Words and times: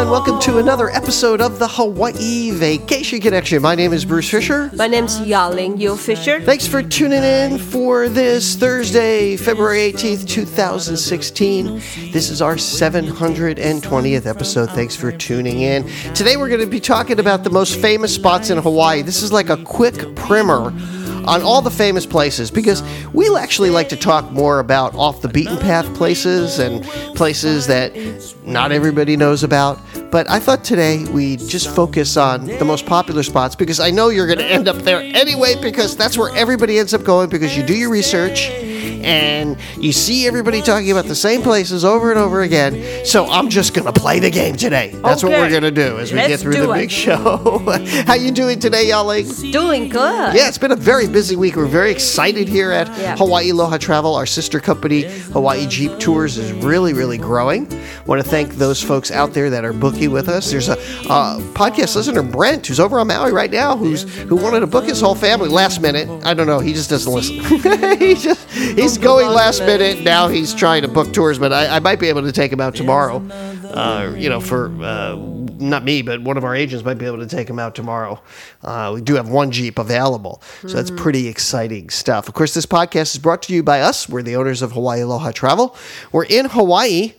and 0.00 0.10
welcome 0.10 0.40
to 0.40 0.56
another 0.56 0.88
episode 0.88 1.42
of 1.42 1.58
the 1.58 1.68
Hawaii 1.68 2.52
Vacation 2.52 3.20
Connection. 3.20 3.60
My 3.60 3.74
name 3.74 3.92
is 3.92 4.06
Bruce 4.06 4.30
Fisher. 4.30 4.70
My 4.74 4.86
name's 4.86 5.20
Yaling 5.20 5.78
Yu 5.78 5.94
Fisher. 5.94 6.40
Thanks 6.40 6.66
for 6.66 6.82
tuning 6.82 7.22
in 7.22 7.58
for 7.58 8.08
this 8.08 8.54
Thursday, 8.54 9.36
February 9.36 9.92
18th, 9.92 10.26
2016. 10.26 11.82
This 12.12 12.30
is 12.30 12.40
our 12.40 12.54
720th 12.54 14.24
episode. 14.24 14.70
Thanks 14.70 14.96
for 14.96 15.12
tuning 15.12 15.60
in. 15.60 15.86
Today 16.14 16.38
we're 16.38 16.48
going 16.48 16.60
to 16.60 16.66
be 16.66 16.80
talking 16.80 17.20
about 17.20 17.44
the 17.44 17.50
most 17.50 17.78
famous 17.78 18.14
spots 18.14 18.48
in 18.48 18.56
Hawaii. 18.56 19.02
This 19.02 19.22
is 19.22 19.34
like 19.34 19.50
a 19.50 19.58
quick 19.58 20.16
primer 20.16 20.70
on 21.30 21.42
all 21.42 21.62
the 21.62 21.70
famous 21.70 22.04
places 22.04 22.50
because 22.50 22.82
we 23.12 23.34
actually 23.36 23.70
like 23.70 23.88
to 23.88 23.96
talk 23.96 24.32
more 24.32 24.58
about 24.58 24.92
off 24.96 25.22
the 25.22 25.28
beaten 25.28 25.56
path 25.58 25.86
places 25.94 26.58
and 26.58 26.84
places 27.14 27.68
that 27.68 27.94
not 28.44 28.72
everybody 28.72 29.16
knows 29.16 29.44
about. 29.44 29.78
But 30.10 30.28
I 30.28 30.40
thought 30.40 30.64
today 30.64 31.04
we'd 31.04 31.38
just 31.38 31.72
focus 31.72 32.16
on 32.16 32.46
the 32.46 32.64
most 32.64 32.84
popular 32.84 33.22
spots 33.22 33.54
because 33.54 33.78
I 33.78 33.90
know 33.90 34.08
you're 34.08 34.26
going 34.26 34.40
to 34.40 34.44
end 34.44 34.66
up 34.66 34.78
there 34.78 35.00
anyway 35.00 35.54
because 35.62 35.96
that's 35.96 36.18
where 36.18 36.34
everybody 36.34 36.80
ends 36.80 36.94
up 36.94 37.04
going 37.04 37.30
because 37.30 37.56
you 37.56 37.62
do 37.62 37.76
your 37.76 37.90
research 37.90 38.50
and 39.02 39.56
you 39.78 39.92
see 39.92 40.26
everybody 40.26 40.60
talking 40.62 40.90
about 40.90 41.06
the 41.06 41.14
same 41.14 41.42
places 41.42 41.84
over 41.84 42.10
and 42.10 42.18
over 42.18 42.42
again. 42.42 43.04
So 43.04 43.26
I'm 43.26 43.48
just 43.48 43.74
going 43.74 43.92
to 43.92 43.98
play 43.98 44.18
the 44.18 44.30
game 44.30 44.56
today. 44.56 44.90
That's 45.02 45.22
what 45.22 45.32
we're 45.32 45.50
going 45.50 45.62
to 45.62 45.70
do 45.70 45.98
as 45.98 46.12
we 46.12 46.18
Let's 46.18 46.28
get 46.28 46.40
through 46.40 46.52
the 46.54 46.70
it. 46.70 46.74
big 46.74 46.90
show. 47.04 47.58
How 48.06 48.14
you 48.14 48.30
doing 48.30 48.58
today, 48.58 48.88
y'all? 48.88 49.10
Doing 49.50 49.88
good. 49.88 50.34
Yeah, 50.34 50.48
it's 50.48 50.58
been 50.58 50.72
a 50.72 50.76
very 50.76 51.08
busy 51.08 51.36
week. 51.36 51.56
We're 51.56 51.66
very 51.66 51.90
excited 51.90 52.48
here 52.48 52.70
at 52.72 52.86
Yeah. 52.98 53.16
Hawaii 53.16 53.50
Aloha 53.50 53.78
Travel. 53.78 54.14
Our 54.14 54.26
sister 54.26 54.60
company, 54.60 55.02
Hawaii 55.32 55.66
Jeep 55.66 55.98
Tours, 55.98 56.36
is 56.38 56.52
really, 56.52 56.92
really 56.92 57.18
growing. 57.18 57.68
Want 58.06 58.22
to 58.22 58.28
thank 58.28 58.54
those 58.54 58.82
folks 58.82 59.10
out 59.10 59.32
there 59.32 59.50
that 59.50 59.64
are 59.64 59.72
booking 59.72 60.10
with 60.10 60.28
us. 60.28 60.50
There's 60.50 60.68
a 60.68 60.78
uh, 61.08 61.38
podcast 61.54 61.96
listener, 61.96 62.22
Brent, 62.22 62.66
who's 62.66 62.80
over 62.80 62.98
on 62.98 63.06
Maui 63.08 63.32
right 63.32 63.50
now, 63.50 63.76
who's 63.76 64.02
who 64.20 64.36
wanted 64.36 64.60
to 64.60 64.66
book 64.66 64.84
his 64.84 65.00
whole 65.00 65.14
family 65.14 65.48
last 65.48 65.80
minute. 65.80 66.08
I 66.24 66.34
don't 66.34 66.46
know. 66.46 66.60
He 66.60 66.72
just 66.72 66.90
doesn't 66.90 67.12
listen. 67.12 67.36
he 67.98 68.14
just 68.14 68.48
he's 68.80 68.98
going 68.98 69.28
last 69.28 69.60
minute. 69.60 70.02
Now 70.02 70.28
he's 70.28 70.54
trying 70.54 70.82
to 70.82 70.88
book 70.88 71.12
tours, 71.12 71.38
but 71.38 71.52
I, 71.52 71.76
I 71.76 71.80
might 71.80 72.00
be 72.00 72.08
able 72.08 72.22
to 72.22 72.32
take 72.32 72.50
him 72.52 72.60
out 72.60 72.74
tomorrow. 72.74 73.18
Uh, 73.70 74.14
you 74.16 74.28
know, 74.28 74.40
for 74.40 74.66
uh, 74.82 75.14
not 75.60 75.84
me, 75.84 76.02
but 76.02 76.20
one 76.22 76.36
of 76.36 76.44
our 76.44 76.56
agents 76.56 76.84
might 76.84 76.98
be 76.98 77.06
able 77.06 77.18
to 77.18 77.26
take 77.26 77.48
him 77.48 77.58
out 77.58 77.74
tomorrow. 77.74 78.20
Uh, 78.62 78.92
we 78.94 79.00
do 79.00 79.14
have 79.14 79.28
one 79.28 79.50
Jeep 79.50 79.76
available, 79.78 80.42
so 80.62 80.68
that's 80.68 80.90
pretty 80.90 81.28
exciting 81.28 81.90
stuff. 81.90 82.28
Of 82.28 82.34
course, 82.34 82.54
this 82.54 82.66
podcast 82.66 83.14
is 83.14 83.18
brought 83.18 83.42
to 83.44 83.54
you 83.54 83.62
by 83.62 83.82
us. 83.82 84.08
We're 84.08 84.22
the 84.22 84.36
owners 84.36 84.62
of 84.62 84.72
Hawaii 84.72 85.02
Aloha 85.02 85.32
Travel. 85.32 85.76
We're 86.12 86.24
in 86.24 86.46
Hawaii. 86.46 87.12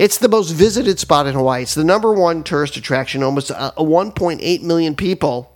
It's 0.00 0.18
the 0.18 0.28
most 0.28 0.50
visited 0.50 0.98
spot 0.98 1.26
in 1.26 1.34
Hawaii. 1.34 1.62
It's 1.62 1.74
the 1.74 1.84
number 1.84 2.12
one 2.12 2.42
tourist 2.42 2.76
attraction. 2.76 3.22
Almost 3.22 3.50
uh, 3.50 3.72
1.8 3.76 4.62
million 4.62 4.94
people 4.94 5.54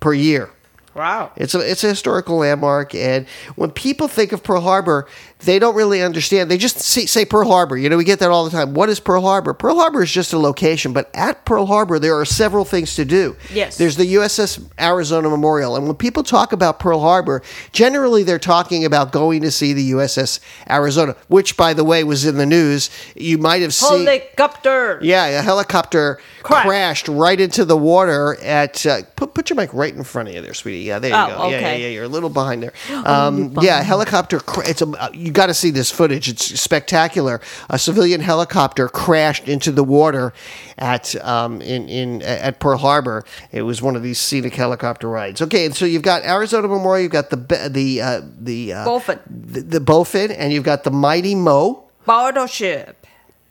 per 0.00 0.12
year. 0.12 0.50
Wow. 0.94 1.30
It's 1.36 1.54
a 1.54 1.60
it's 1.60 1.84
a 1.84 1.88
historical 1.88 2.36
landmark, 2.38 2.94
and 2.94 3.26
when 3.54 3.70
people 3.70 4.08
think 4.08 4.32
of 4.32 4.42
Pearl 4.42 4.60
Harbor, 4.60 5.06
they 5.42 5.58
don't 5.58 5.74
really 5.74 6.02
understand. 6.02 6.50
They 6.50 6.58
just 6.58 6.78
see, 6.80 7.06
say 7.06 7.24
Pearl 7.24 7.48
Harbor. 7.48 7.76
You 7.76 7.88
know, 7.88 7.96
we 7.96 8.04
get 8.04 8.18
that 8.20 8.30
all 8.30 8.44
the 8.44 8.50
time. 8.50 8.74
What 8.74 8.88
is 8.88 9.00
Pearl 9.00 9.22
Harbor? 9.22 9.54
Pearl 9.54 9.76
Harbor 9.76 10.02
is 10.02 10.10
just 10.10 10.32
a 10.32 10.38
location, 10.38 10.92
but 10.92 11.10
at 11.14 11.44
Pearl 11.44 11.66
Harbor 11.66 11.98
there 11.98 12.18
are 12.18 12.24
several 12.24 12.64
things 12.64 12.94
to 12.96 13.04
do. 13.04 13.36
Yes. 13.52 13.76
There's 13.78 13.96
the 13.96 14.14
USS 14.14 14.62
Arizona 14.80 15.28
Memorial, 15.28 15.76
and 15.76 15.86
when 15.86 15.96
people 15.96 16.22
talk 16.22 16.52
about 16.52 16.78
Pearl 16.80 17.00
Harbor, 17.00 17.42
generally 17.72 18.22
they're 18.22 18.38
talking 18.38 18.84
about 18.84 19.12
going 19.12 19.42
to 19.42 19.50
see 19.50 19.72
the 19.72 19.90
USS 19.92 20.40
Arizona, 20.68 21.16
which, 21.28 21.56
by 21.56 21.74
the 21.74 21.84
way, 21.84 22.04
was 22.04 22.24
in 22.24 22.36
the 22.36 22.46
news. 22.46 22.90
You 23.14 23.38
might 23.38 23.62
have 23.62 23.74
seen. 23.74 24.06
Helicopter. 24.06 24.98
Yeah, 25.02 25.26
a 25.26 25.42
helicopter 25.42 26.18
Crash. 26.42 26.64
crashed 26.64 27.08
right 27.08 27.40
into 27.40 27.64
the 27.64 27.76
water 27.76 28.36
at. 28.42 28.84
Uh, 28.86 29.02
put 29.16 29.34
put 29.34 29.50
your 29.50 29.56
mic 29.56 29.72
right 29.74 29.94
in 29.94 30.04
front 30.04 30.28
of 30.28 30.34
you 30.34 30.40
there, 30.40 30.54
sweetie. 30.54 30.80
Yeah, 30.80 30.98
there 30.98 31.10
you 31.10 31.16
Oh, 31.16 31.26
go. 31.44 31.48
Yeah, 31.50 31.60
yeah, 31.60 31.76
yeah. 31.76 31.88
You're 31.88 32.04
a 32.04 32.08
little 32.08 32.30
behind 32.30 32.62
there. 32.62 32.72
Um, 33.04 33.56
yeah, 33.60 33.82
helicopter. 33.82 34.40
Cra- 34.40 34.68
it's 34.68 34.82
a. 34.82 34.88
uh, 34.88 35.08
You 35.30 35.34
got 35.34 35.46
to 35.46 35.54
see 35.54 35.70
this 35.70 35.92
footage. 35.92 36.28
It's 36.28 36.60
spectacular. 36.60 37.40
A 37.68 37.78
civilian 37.78 38.20
helicopter 38.20 38.88
crashed 38.88 39.48
into 39.48 39.70
the 39.70 39.84
water 39.84 40.32
at 40.76 41.14
um, 41.24 41.62
in 41.62 41.88
in 41.88 42.20
at 42.22 42.58
Pearl 42.58 42.78
Harbor. 42.78 43.24
It 43.52 43.62
was 43.62 43.80
one 43.80 43.94
of 43.94 44.02
these 44.02 44.18
scenic 44.18 44.56
helicopter 44.56 45.08
rides. 45.08 45.40
Okay, 45.40 45.66
and 45.66 45.76
so 45.76 45.84
you've 45.84 46.02
got 46.02 46.24
Arizona 46.24 46.66
Memorial. 46.66 47.04
You've 47.04 47.12
got 47.12 47.30
the 47.30 47.68
the 47.70 48.02
uh, 48.02 48.22
the 48.40 48.72
uh, 48.72 48.98
the, 49.28 49.60
the 49.78 50.36
and 50.36 50.52
you've 50.52 50.64
got 50.64 50.82
the 50.82 50.90
Mighty 50.90 51.36
Mo. 51.36 51.88
Battleship. 52.04 52.99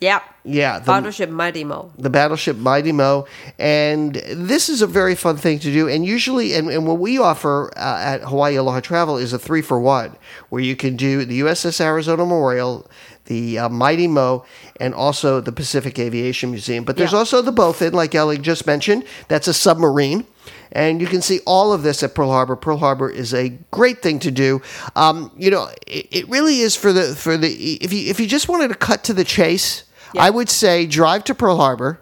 Yep. 0.02 0.24
Yeah, 0.46 0.80
the, 0.80 0.86
Battleship 0.86 1.30
Mighty 1.30 1.64
Mo. 1.66 1.92
the 1.98 2.10
battleship 2.10 2.56
Mighty 2.56 2.94
Mo, 2.94 3.28
and 3.60 4.16
this 4.16 4.70
is 4.70 4.82
a 4.82 4.88
very 4.88 5.14
fun 5.14 5.36
thing 5.36 5.60
to 5.60 5.72
do. 5.72 5.90
And 5.90 6.06
usually, 6.06 6.54
and, 6.54 6.70
and 6.70 6.88
what 6.88 7.00
we 7.00 7.20
offer 7.20 7.72
uh, 7.76 8.00
at 8.00 8.22
Hawaii 8.22 8.56
Aloha 8.56 8.80
Travel 8.80 9.18
is 9.18 9.34
a 9.34 9.40
three 9.40 9.62
for 9.62 9.80
one, 9.80 10.16
where 10.48 10.62
you 10.62 10.78
can 10.78 10.96
do 10.96 11.26
the 11.26 11.42
USS 11.42 11.82
Arizona 11.82 12.24
Memorial, 12.24 12.90
the 13.26 13.60
uh, 13.60 13.70
Mighty 13.70 14.08
Mo, 14.08 14.46
and 14.80 14.94
also 14.94 15.42
the 15.42 15.52
Pacific 15.52 16.00
Aviation 16.00 16.52
Museum. 16.52 16.86
But 16.86 16.96
there's 16.96 17.14
also 17.14 17.42
the 17.42 17.54
Bowfin, 17.54 17.92
like 17.92 18.16
Ellie 18.16 18.38
just 18.38 18.66
mentioned. 18.66 19.04
That's 19.28 19.48
a 19.48 19.54
submarine. 19.54 20.26
And 20.72 21.02
you 21.02 21.08
can 21.08 21.22
see 21.22 21.40
all 21.46 21.74
of 21.74 21.84
this 21.84 22.04
at 22.04 22.16
Pearl 22.16 22.30
Harbor. 22.30 22.56
Pearl 22.56 22.78
Harbor 22.78 23.10
is 23.10 23.34
a 23.34 23.50
great 23.72 24.02
thing 24.02 24.20
to 24.20 24.32
do. 24.32 24.62
Um, 24.96 25.32
you 25.36 25.50
know, 25.52 25.70
it, 25.88 26.08
it 26.12 26.30
really 26.30 26.60
is 26.60 26.76
for 26.76 26.94
the 26.94 27.16
for 27.16 27.38
the 27.38 27.48
if 27.82 27.92
you 27.92 28.10
if 28.10 28.20
you 28.20 28.28
just 28.28 28.48
wanted 28.48 28.68
to 28.70 28.76
cut 28.76 29.04
to 29.06 29.14
the 29.14 29.24
chase, 29.24 29.84
Yeah. 30.14 30.24
I 30.24 30.30
would 30.30 30.50
say 30.50 30.86
drive 30.86 31.24
to 31.26 31.36
Pearl 31.36 31.58
Harbor 31.58 32.02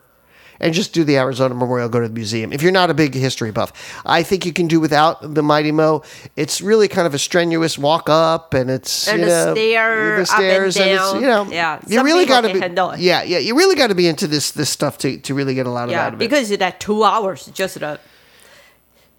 and 0.59 0.73
just 0.73 0.91
do 0.91 1.03
the 1.03 1.17
Arizona 1.17 1.53
Memorial, 1.53 1.87
go 1.87 1.99
to 1.99 2.07
the 2.07 2.13
museum. 2.13 2.51
If 2.51 2.63
you're 2.63 2.71
not 2.71 2.89
a 2.89 2.95
big 2.95 3.13
history 3.13 3.51
buff, 3.51 3.71
I 4.05 4.23
think 4.23 4.43
you 4.43 4.51
can 4.53 4.67
do 4.67 4.79
without 4.79 5.35
the 5.35 5.43
Mighty 5.43 5.71
Mo. 5.71 6.01
It's 6.35 6.61
really 6.61 6.87
kind 6.87 7.05
of 7.05 7.13
a 7.13 7.19
strenuous 7.19 7.77
walk 7.77 8.09
up, 8.09 8.55
and 8.55 8.69
it's 8.71 9.07
And 9.07 9.19
you 9.19 9.25
the 9.27 9.45
know, 9.45 9.53
stair, 9.53 10.15
the 10.15 10.21
up 10.23 10.27
stairs, 10.27 10.77
and 10.77 10.89
it's 10.89 11.11
down. 11.11 11.21
you 11.21 11.27
know, 11.27 11.45
Yeah, 11.51 11.79
you 11.85 11.97
some 11.97 12.05
really 12.07 12.25
got 12.25 12.41
to 12.41 12.53
be, 12.53 12.59
yeah, 13.03 13.21
yeah, 13.21 13.37
you 13.37 13.55
really 13.55 13.75
got 13.75 13.87
to 13.87 13.95
be 13.95 14.07
into 14.07 14.25
this 14.25 14.49
this 14.51 14.69
stuff 14.71 14.97
to 14.99 15.17
to 15.19 15.35
really 15.35 15.53
get 15.53 15.67
a 15.67 15.69
lot 15.69 15.85
of 15.85 15.91
Yeah, 15.91 16.07
out 16.07 16.13
of 16.13 16.19
it. 16.21 16.25
because 16.25 16.49
it's 16.49 16.59
that 16.59 16.79
two 16.79 17.03
hours, 17.03 17.45
just 17.53 17.79
the, 17.79 17.99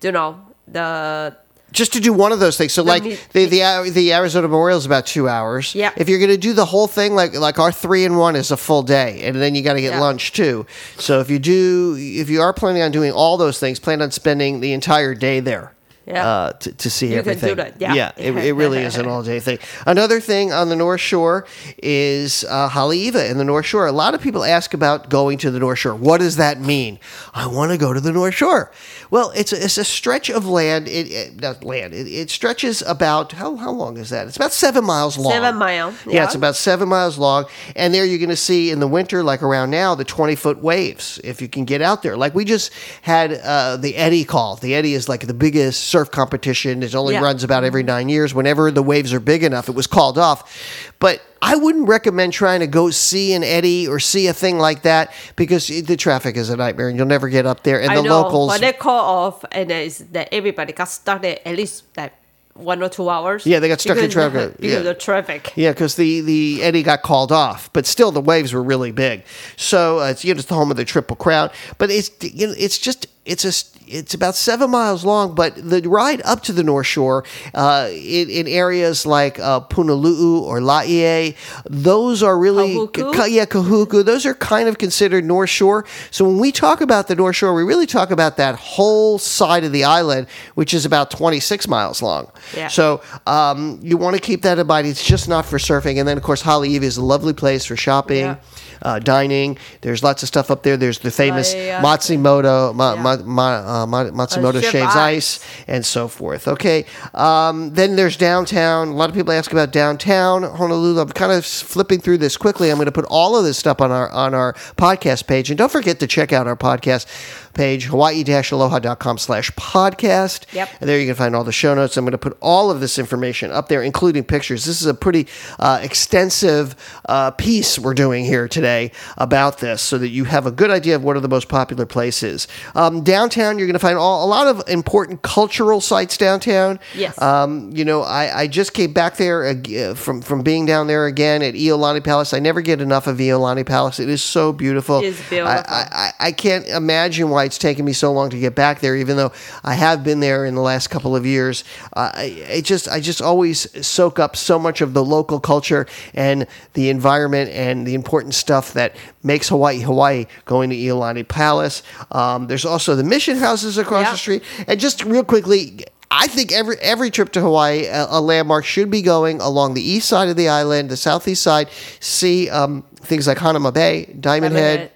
you 0.03 0.11
know, 0.11 0.41
the 0.67 1.37
just 1.73 1.93
to 1.93 2.01
do 2.01 2.13
one 2.13 2.33
of 2.33 2.41
those 2.41 2.57
things. 2.57 2.73
So, 2.73 2.83
like 2.83 3.03
mu- 3.05 3.17
the 3.33 3.45
the 3.47 3.91
the 3.93 4.13
Arizona 4.15 4.49
Memorial 4.49 4.79
is 4.79 4.87
about 4.87 5.07
two 5.07 5.29
hours. 5.29 5.75
Yeah. 5.75 5.93
If 5.97 6.09
you're 6.09 6.19
going 6.19 6.31
to 6.31 6.37
do 6.39 6.53
the 6.53 6.65
whole 6.65 6.87
thing, 6.87 7.15
like 7.15 7.35
like 7.35 7.59
our 7.59 7.73
three 7.73 8.05
in 8.05 8.17
one 8.17 8.37
is 8.37 8.51
a 8.51 8.57
full 8.57 8.83
day, 8.83 9.23
and 9.25 9.37
then 9.37 9.55
you 9.55 9.63
got 9.63 9.75
to 9.75 9.81
get 9.81 9.93
Yeah. 9.95 10.01
lunch 10.01 10.33
too. 10.33 10.67
So 10.97 11.21
if 11.21 11.29
you 11.31 11.39
do, 11.39 11.97
if 11.99 12.31
you 12.31 12.41
are 12.41 12.53
planning 12.53 12.83
on 12.83 12.91
doing 12.91 13.13
all 13.13 13.37
those 13.37 13.59
things, 13.61 13.79
plan 13.79 14.01
on 14.03 14.11
spending 14.11 14.61
the 14.61 14.73
entire 14.73 15.15
day 15.15 15.41
there. 15.41 15.75
Yeah. 16.07 16.27
uh, 16.27 16.53
to, 16.53 16.73
to 16.73 16.89
see 16.89 17.09
You 17.09 17.17
can 17.17 17.19
everything. 17.19 17.49
do 17.51 17.55
that, 17.57 17.79
yeah. 17.83 18.13
it, 18.17 18.35
it 18.35 18.55
really 18.55 18.79
is 18.79 18.97
an 18.97 19.05
all 19.11 19.23
day 19.23 19.41
thing. 19.41 19.59
Another 19.87 20.21
thing 20.21 20.55
on 20.55 20.71
the 20.71 20.75
North 20.77 21.03
Shore 21.03 21.47
is 21.83 22.45
uh, 22.49 22.71
Haleiwa 22.71 23.31
in 23.31 23.37
the 23.37 23.45
North 23.45 23.67
Shore. 23.67 23.87
A 23.87 23.93
lot 23.93 24.15
of 24.15 24.23
people 24.23 24.43
ask 24.43 24.73
about 24.73 25.11
going 25.11 25.37
to 25.37 25.51
the 25.51 25.59
North 25.59 25.81
Shore. 25.81 25.95
What 25.95 26.21
does 26.21 26.37
that 26.37 26.63
mean? 26.63 26.99
I 27.35 27.47
want 27.47 27.73
to 27.73 27.77
go 27.77 27.93
to 27.93 28.01
the 28.01 28.11
North 28.11 28.33
Shore. 28.33 28.73
Well, 29.11 29.33
it's 29.35 29.53
a, 29.53 29.65
it's 29.65 29.79
a 29.79 29.85
stretch 29.85 30.29
of 30.31 30.47
land. 30.47 30.87
It, 30.89 31.11
it 31.11 31.41
not 31.41 31.65
land. 31.65 31.95
It, 31.95 32.07
it 32.07 32.31
stretches 32.31 32.83
about 32.83 33.33
how 33.33 33.57
how 33.57 33.71
long 33.71 33.97
is 33.97 34.11
that? 34.11 34.27
It's 34.27 34.37
about 34.37 34.53
seven 34.53 34.85
miles 34.85 35.17
long. 35.17 35.33
Seven 35.33 35.57
mile, 35.57 35.95
Yeah, 36.07 36.13
yeah. 36.13 36.25
it's 36.25 36.35
about 36.35 36.57
seven 36.57 36.89
miles 36.89 37.17
long. 37.19 37.47
And 37.75 37.95
there 37.95 38.05
you're 38.05 38.19
going 38.19 38.29
to 38.31 38.37
see 38.37 38.71
in 38.71 38.81
the 38.81 38.89
winter, 38.89 39.23
like 39.23 39.43
around 39.43 39.71
now, 39.71 39.95
the 39.95 40.05
20 40.05 40.35
foot 40.35 40.63
waves 40.63 41.19
if 41.25 41.41
you 41.41 41.49
can 41.49 41.65
get 41.65 41.81
out 41.81 42.03
there. 42.03 42.17
Like 42.17 42.35
we 42.35 42.45
just 42.45 42.73
had 43.03 43.33
uh, 43.33 43.77
the 43.79 43.97
Eddie 43.97 44.25
call. 44.25 44.57
The 44.57 44.75
Eddie 44.75 44.95
is 44.95 45.09
like 45.09 45.27
the 45.27 45.35
biggest 45.35 45.85
surf 45.85 46.11
competition. 46.11 46.83
It 46.83 46.95
only 46.95 47.15
Yeah. 47.15 47.21
runs 47.23 47.45
about 47.45 47.65
every 47.65 47.83
nine 47.83 48.09
years. 48.09 48.35
Whenever 48.35 48.71
the 48.71 48.83
waves 48.83 49.13
are 49.15 49.21
big 49.21 49.43
enough, 49.43 49.69
it 49.69 49.75
was 49.75 49.87
called 49.87 50.19
off. 50.19 50.93
But 50.99 51.23
I 51.41 51.57
wouldn't 51.57 51.89
recommend 51.89 52.33
trying 52.33 52.61
to 52.61 52.67
go 52.67 52.91
see 52.91 53.33
an 53.33 53.45
Eddie 53.45 53.87
or 53.87 54.01
see 54.01 54.27
a 54.27 54.33
thing 54.33 54.59
like 54.59 54.83
that 54.83 55.13
because 55.37 55.69
the 55.69 55.97
traffic 55.97 56.37
is 56.37 56.51
a 56.51 56.57
nightmare 56.57 56.89
and 56.89 56.97
you'll 56.97 57.07
never 57.07 57.29
get 57.29 57.47
up 57.47 57.63
there. 57.63 57.81
And 57.81 57.91
I 57.91 57.97
the 57.97 58.03
know. 58.03 58.23
locals. 58.23 58.51
When 58.51 58.61
they 58.61 58.73
call 58.73 59.27
off, 59.27 59.45
and 59.53 59.71
it's 59.71 59.99
that 59.99 60.29
everybody 60.33 60.73
got 60.73 60.89
stuck 60.89 61.23
there 61.23 61.39
at 61.45 61.57
least 61.57 61.85
like 61.97 62.13
one 62.59 62.83
or 62.83 62.89
two 62.89 63.09
hours. 63.09 63.47
Yeah, 63.47 63.61
they 63.61 63.69
got 63.69 63.81
stuck 63.81 63.99
in 63.99 64.11
traffic, 64.11 64.57
because 64.57 64.73
yeah. 64.73 64.79
of 64.79 64.85
the 64.85 64.95
traffic. 64.95 65.53
Yeah, 65.57 65.71
because 65.71 65.95
the, 65.95 66.21
the 66.21 66.63
Eddie 66.63 66.83
got 66.83 67.03
called 67.03 67.33
off, 67.33 67.73
but 67.73 67.87
still 67.87 68.11
the 68.11 68.21
waves 68.21 68.53
were 68.53 68.63
really 68.63 68.93
big. 68.93 69.25
So 69.57 70.01
uh, 70.01 70.11
it's 70.11 70.25
you 70.25 70.35
know 70.35 70.39
it's 70.39 70.49
the 70.49 70.55
home 70.55 70.71
of 70.71 70.77
the 70.77 70.85
Triple 70.85 71.17
Crown, 71.17 71.51
but 71.79 71.91
it's 71.91 72.11
you 72.21 72.49
know 72.49 72.55
it's 72.59 72.79
just 72.79 73.07
it's 73.29 73.45
a 73.45 73.53
it's 73.91 74.13
about 74.13 74.35
seven 74.35 74.71
miles 74.71 75.03
long. 75.05 75.35
But 75.35 75.55
the 75.57 75.81
ride 75.89 76.21
up 76.25 76.43
to 76.45 76.53
the 76.53 76.63
North 76.63 76.87
Shore, 76.87 77.25
uh, 77.55 77.89
in, 77.91 78.29
in 78.29 78.47
areas 78.47 79.07
like 79.07 79.39
uh, 79.39 79.61
Punaluu 79.61 80.43
or 80.43 80.61
Laie, 80.61 81.35
those 81.71 82.23
are 82.23 82.39
really 82.39 82.75
Kahuku? 82.75 83.15
Ka- 83.15 83.25
yeah 83.25 83.47
Kahuku. 83.47 84.05
Those 84.05 84.27
are 84.27 84.35
kind 84.35 84.69
of 84.69 84.77
considered 84.79 85.25
North 85.25 85.51
Shore. 85.51 85.85
So 86.11 86.25
when 86.27 86.39
we 86.39 86.53
talk 86.53 86.81
about 86.83 87.09
the 87.09 87.15
North 87.15 87.37
Shore, 87.37 87.55
we 87.55 87.63
really 87.63 87.87
talk 87.87 88.11
about 88.11 88.37
that 88.37 88.57
whole 88.57 89.19
side 89.19 89.65
of 89.65 89.73
the 89.73 89.85
island, 89.85 90.27
which 90.55 90.75
is 90.75 90.85
about 90.85 91.11
twenty 91.11 91.41
six 91.41 91.67
miles 91.69 92.03
long. 92.03 92.31
Yeah. 92.57 92.69
So 92.69 93.01
um, 93.27 93.79
you 93.83 93.97
want 93.97 94.17
to 94.17 94.23
keep 94.23 94.43
that 94.43 94.59
in 94.59 94.67
mind. 94.67 94.87
It's 94.87 95.05
just 95.05 95.29
not 95.29 95.45
for 95.47 95.59
surfing. 95.59 95.99
And 95.99 96.07
then, 96.09 96.17
of 96.17 96.23
course, 96.23 96.43
Haleiwa 96.43 96.83
is 96.83 96.97
a 96.99 97.05
lovely 97.05 97.33
place 97.35 97.65
for 97.65 97.77
shopping, 97.77 98.25
Yeah. 98.25 98.37
uh, 98.83 98.99
dining. 98.99 99.57
There's 99.81 100.03
lots 100.03 100.23
of 100.23 100.29
stuff 100.29 100.51
up 100.51 100.63
there. 100.63 100.77
There's 100.77 100.99
the 100.99 101.11
famous 101.11 101.55
Matsumoto, 101.55 102.75
ma, 102.75 102.95
yeah. 102.95 103.03
ma, 103.03 103.17
ma, 103.25 103.83
uh, 103.83 103.87
Matsumoto 103.87 104.63
Shaves 104.63 104.95
Ice. 104.95 104.97
Ice, 104.97 105.65
and 105.67 105.85
so 105.85 106.09
forth. 106.09 106.49
Okay. 106.49 106.87
Um, 107.15 107.71
then 107.75 107.97
there's 107.97 108.17
downtown. 108.17 108.89
A 108.89 108.95
lot 108.95 109.09
of 109.09 109.15
people 109.15 109.33
ask 109.33 109.53
about 109.53 109.73
downtown 109.73 110.43
Honolulu. 110.43 111.01
I'm 111.01 111.09
kind 111.11 111.33
of 111.33 111.45
flipping 111.45 112.01
through 112.01 112.19
this 112.19 112.37
quickly. 112.37 112.71
I'm 112.71 112.77
going 112.77 112.87
to 112.87 112.93
put 112.93 113.07
all 113.07 113.37
of 113.37 113.45
this 113.45 113.59
stuff 113.59 113.81
on 113.81 113.91
our 113.91 114.11
on 114.11 114.35
our 114.35 114.53
podcast 114.77 115.27
page, 115.27 115.51
and 115.51 115.59
don't 115.59 115.73
forget 115.73 116.01
to 116.01 116.07
check 116.07 116.33
out 116.33 116.47
our 116.47 116.57
podcast 116.57 117.07
page, 117.55 117.87
hawaii-aloha.com 117.87 119.19
slash 119.19 119.51
podcast. 119.53 120.53
Yep. 120.53 120.69
And 120.81 120.89
there 120.89 120.99
you 120.99 121.07
can 121.07 121.15
find 121.15 121.35
all 121.35 121.45
the 121.45 121.53
show 121.53 121.75
notes. 121.75 121.97
I'm 121.97 122.05
going 122.05 122.13
to 122.13 122.19
put 122.19 122.37
all 122.41 122.71
of 122.71 122.81
this 122.81 122.99
information 122.99 123.51
up 123.51 123.69
there, 123.69 123.83
including 123.83 124.25
pictures. 124.25 124.65
This 124.65 124.81
is 124.81 124.87
a 124.87 124.95
pretty 124.95 125.27
uh, 125.59 125.81
extensive 125.83 126.75
uh, 127.09 127.31
piece 127.33 127.79
we're 127.79 127.95
doing 127.95 128.25
here 128.25 128.49
today 128.49 128.93
about 129.17 129.59
this 129.59 129.83
so 129.83 129.99
that 129.99 130.09
you 130.09 130.25
have 130.25 130.47
a 130.47 130.51
good 130.51 130.71
idea 130.71 130.97
of 130.97 131.05
what 131.05 131.17
are 131.17 131.21
the 131.21 131.29
most 131.29 131.49
popular 131.49 131.87
places. 131.87 132.49
Um, 132.75 133.03
downtown, 133.05 133.59
you're 133.59 133.67
going 133.67 133.75
to 133.75 133.79
find 133.79 133.99
all, 133.99 134.25
a 134.25 134.29
lot 134.29 134.47
of 134.47 134.63
important 134.69 135.23
cultural 135.23 135.81
sites 135.81 136.17
downtown. 136.17 136.79
Yes. 136.95 137.21
Um, 137.21 137.71
you 137.75 137.85
know, 137.85 138.03
I, 138.03 138.41
I 138.41 138.47
just 138.47 138.75
came 138.75 138.93
back 138.93 139.17
there 139.17 139.47
ag- 139.47 139.97
from, 139.97 140.23
from 140.23 140.43
being 140.43 140.67
down 140.67 140.87
there 140.87 141.07
again 141.07 141.43
at 141.43 141.55
Iolani 141.55 142.03
Palace. 142.03 142.33
I 142.33 142.39
never 142.39 142.61
get 142.61 142.81
enough 142.81 143.07
of 143.07 143.19
Iolani 143.19 143.65
Palace. 143.67 144.01
It 144.01 144.09
is 144.09 144.23
so 144.23 144.53
beautiful. 144.53 145.01
It's 145.01 145.19
beautiful. 145.29 145.49
I, 145.49 145.63
I, 145.69 146.29
I 146.29 146.33
can't 146.33 146.67
imagine 146.69 147.31
why 147.31 147.38
it's 147.45 147.59
taken 147.59 147.85
me 147.85 147.93
so 147.93 148.13
long 148.13 148.31
to 148.31 148.39
get 148.39 148.55
back 148.55 148.81
there, 148.81 148.97
even 148.97 149.17
though 149.17 149.33
I 149.65 149.75
have 149.75 150.05
been 150.05 150.21
there 150.21 150.45
in 150.47 150.55
the 150.55 150.61
last 150.61 150.89
couple 150.89 151.15
of 151.17 151.25
years. 151.27 151.65
Uh, 151.95 152.11
I, 152.15 152.23
it 152.49 152.65
just, 152.65 152.89
I 152.89 153.01
just 153.01 153.21
always 153.23 153.87
soak 153.87 154.19
up 154.19 154.37
so 154.37 154.59
much 154.59 154.81
of 154.81 154.95
the 154.95 155.05
local 155.05 155.41
culture 155.41 155.87
and 156.15 156.47
the 156.75 156.89
environment 156.91 157.51
and 157.51 157.87
the 157.87 157.95
important 157.95 158.35
stuff 158.35 158.73
that 158.75 158.97
makes 159.23 159.49
Hawaii 159.49 159.81
Hawaii. 159.81 160.27
Going 160.45 160.71
to 160.71 160.77
Iolani 160.77 161.27
Palace. 161.27 161.83
Um, 162.13 162.47
there's 162.47 162.65
also 162.65 162.95
the 162.95 163.05
mission 163.05 163.37
houses 163.37 163.79
across 163.79 164.05
Yeah. 164.05 164.13
the 164.13 164.19
street. 164.19 164.43
And 164.67 164.79
just 164.81 165.05
real 165.05 165.25
quickly. 165.25 165.85
I 166.11 166.27
think 166.27 166.53
every 166.53 166.77
every 166.79 167.11
trip 167.11 167.33
to 167.33 167.41
Hawaii, 167.43 167.85
a, 167.85 168.07
a 168.09 168.21
landmark 168.23 168.65
should 168.65 168.91
be 168.91 169.03
going 169.03 169.43
along 169.43 169.75
the 169.75 169.83
east 169.83 170.09
side 170.09 170.31
of 170.31 170.37
the 170.37 170.49
island, 170.49 170.89
the 170.89 170.97
southeast 170.97 171.43
side. 171.43 171.69
See 172.01 172.49
um, 172.49 172.83
things 172.97 173.27
like 173.27 173.37
Hanauma 173.37 173.75
Bay, 173.75 174.07
Diamond, 174.19 174.55
Head. 174.55 174.91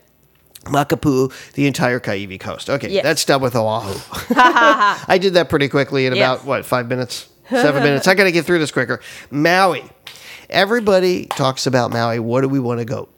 Makapu, 0.64 1.32
the 1.54 1.66
entire 1.66 1.98
Kaiwi 2.00 2.38
coast. 2.38 2.70
Okay, 2.70 2.88
Yes. 2.88 3.02
that's 3.02 3.24
done 3.24 3.40
with 3.42 3.54
Oahu. 3.56 3.98
I 4.36 5.18
did 5.20 5.34
that 5.34 5.48
pretty 5.48 5.68
quickly 5.68 6.06
in 6.06 6.12
about, 6.12 6.38
Yes. 6.38 6.44
what, 6.46 6.64
five 6.64 6.88
minutes? 6.88 7.28
Seven 7.50 7.82
minutes. 7.84 8.06
I 8.06 8.14
got 8.14 8.24
to 8.24 8.32
get 8.32 8.44
through 8.44 8.58
this 8.60 8.70
quicker. 8.70 9.00
Maui. 9.30 9.84
Everybody 10.50 11.26
talks 11.26 11.66
about 11.66 11.90
Maui. 11.90 12.18
What 12.18 12.42
do 12.42 12.48
we 12.48 12.60
want 12.60 12.78
to 12.80 12.84
go? 12.84 13.08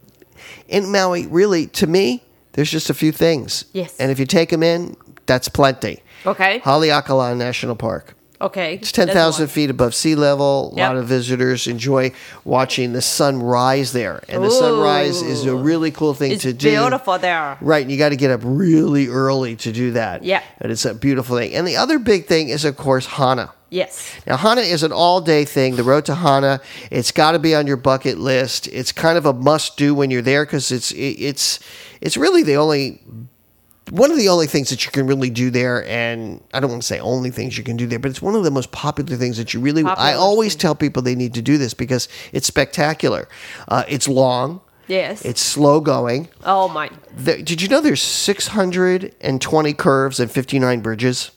In 0.69 0.91
Maui, 0.91 1.27
really, 1.27 1.67
to 1.69 1.87
me, 1.87 2.23
there's 2.53 2.71
just 2.71 2.91
a 2.91 2.95
few 2.95 3.13
things. 3.13 3.65
Yes. 3.73 3.97
And 3.99 4.11
if 4.11 4.19
you 4.19 4.27
take 4.27 4.51
them 4.51 4.63
in, 4.63 4.97
that's 5.27 5.49
plenty. 5.49 6.01
Okay. 6.25 6.61
Haleakala 6.61 7.37
National 7.37 7.75
Park. 7.77 8.15
Okay. 8.41 8.75
It's 8.75 8.93
10,000 8.93 9.49
feet 9.49 9.71
above 9.71 9.95
sea 9.95 10.15
level. 10.15 10.73
A 10.75 10.81
lot 10.81 10.97
of 10.97 11.07
visitors 11.07 11.67
enjoy 11.67 12.13
watching 12.45 12.93
the 12.93 13.01
sun 13.03 13.43
rise 13.43 13.93
there. 13.93 14.23
And 14.29 14.43
the 14.45 14.51
sunrise 14.51 15.23
is 15.23 15.45
a 15.47 15.55
really 15.55 15.91
cool 15.91 16.15
thing 16.15 16.33
It's 16.33 16.43
to 16.43 16.53
do. 16.53 16.71
beautiful 16.71 17.19
there. 17.19 17.57
Right, 17.61 17.83
and 17.83 17.91
you 17.91 17.97
got 17.97 18.11
to 18.11 18.17
get 18.17 18.31
up 18.31 18.41
really 18.45 19.09
early 19.09 19.57
to 19.57 19.73
do 19.73 19.93
that. 19.93 20.25
Yeah. 20.25 20.43
And 20.61 20.73
it's 20.73 20.85
a 20.85 20.95
beautiful 20.95 21.37
thing. 21.37 21.55
And 21.55 21.67
the 21.67 21.77
other 21.77 21.99
big 21.99 22.27
thing 22.27 22.49
is, 22.49 22.65
of 22.65 22.77
course, 22.77 23.07
Hana. 23.07 23.53
Yes. 23.71 24.15
Now, 24.27 24.37
Hana 24.37 24.61
is 24.61 24.83
an 24.83 24.93
all 24.93 25.21
day 25.21 25.45
thing. 25.45 25.77
The 25.77 25.83
road 25.83 26.05
to 26.07 26.15
Hana, 26.15 26.61
it's 26.91 27.11
got 27.11 27.33
to 27.33 27.39
be 27.39 27.55
on 27.55 27.67
your 27.67 27.77
bucket 27.77 28.19
list. 28.19 28.69
It's 28.69 28.93
kind 28.93 29.19
of 29.19 29.27
a 29.27 29.33
must 29.33 29.77
do 29.77 29.95
when 29.95 30.11
you're 30.11 30.23
there 30.23 30.45
because 30.45 30.71
it's, 30.71 30.93
it, 30.93 30.97
it's, 30.99 31.61
it's 32.01 32.17
really 32.17 32.43
the 32.43 32.57
only. 32.57 33.01
One 33.95 34.11
of 34.11 34.17
the 34.17 34.29
only 34.29 34.49
things 34.49 34.71
that 34.71 34.85
you 34.85 34.91
can 34.91 35.07
really 35.07 35.31
do 35.31 35.51
there, 35.51 35.87
and 35.87 36.43
I 36.53 36.59
don't 36.59 36.69
want 36.69 36.83
to 36.83 36.87
say 36.87 36.99
only 36.99 37.31
things 37.31 37.57
you 37.57 37.63
can 37.63 37.77
do 37.77 37.87
there, 37.87 38.01
but 38.01 38.11
it's 38.11 38.21
one 38.21 38.35
of 38.35 38.43
the 38.43 38.51
most 38.51 38.73
popular 38.73 39.17
things 39.17 39.37
that 39.37 39.55
you 39.55 39.61
really. 39.61 39.83
I 39.83 39.85
Popular 39.85 40.15
always 40.17 40.57
tell 40.57 40.75
people 40.75 41.01
they 41.01 41.15
need 41.15 41.33
to 41.35 41.43
do 41.43 41.59
this 41.59 41.75
because 41.75 42.09
it's 42.33 42.49
spectacular. 42.49 43.29
Uh, 43.69 43.85
it's 43.87 44.09
long. 44.09 44.63
Yes. 44.89 45.25
It's 45.25 45.41
slow 45.41 45.81
going. 45.81 46.29
oh 46.45 46.67
my. 46.67 46.91
There, 47.17 47.41
did 47.41 47.63
you 47.63 47.69
know 47.69 47.81
there's 47.81 48.03
620 48.03 49.73
curves 49.75 50.19
and 50.19 50.29
59 50.29 50.81
bridges? 50.81 51.31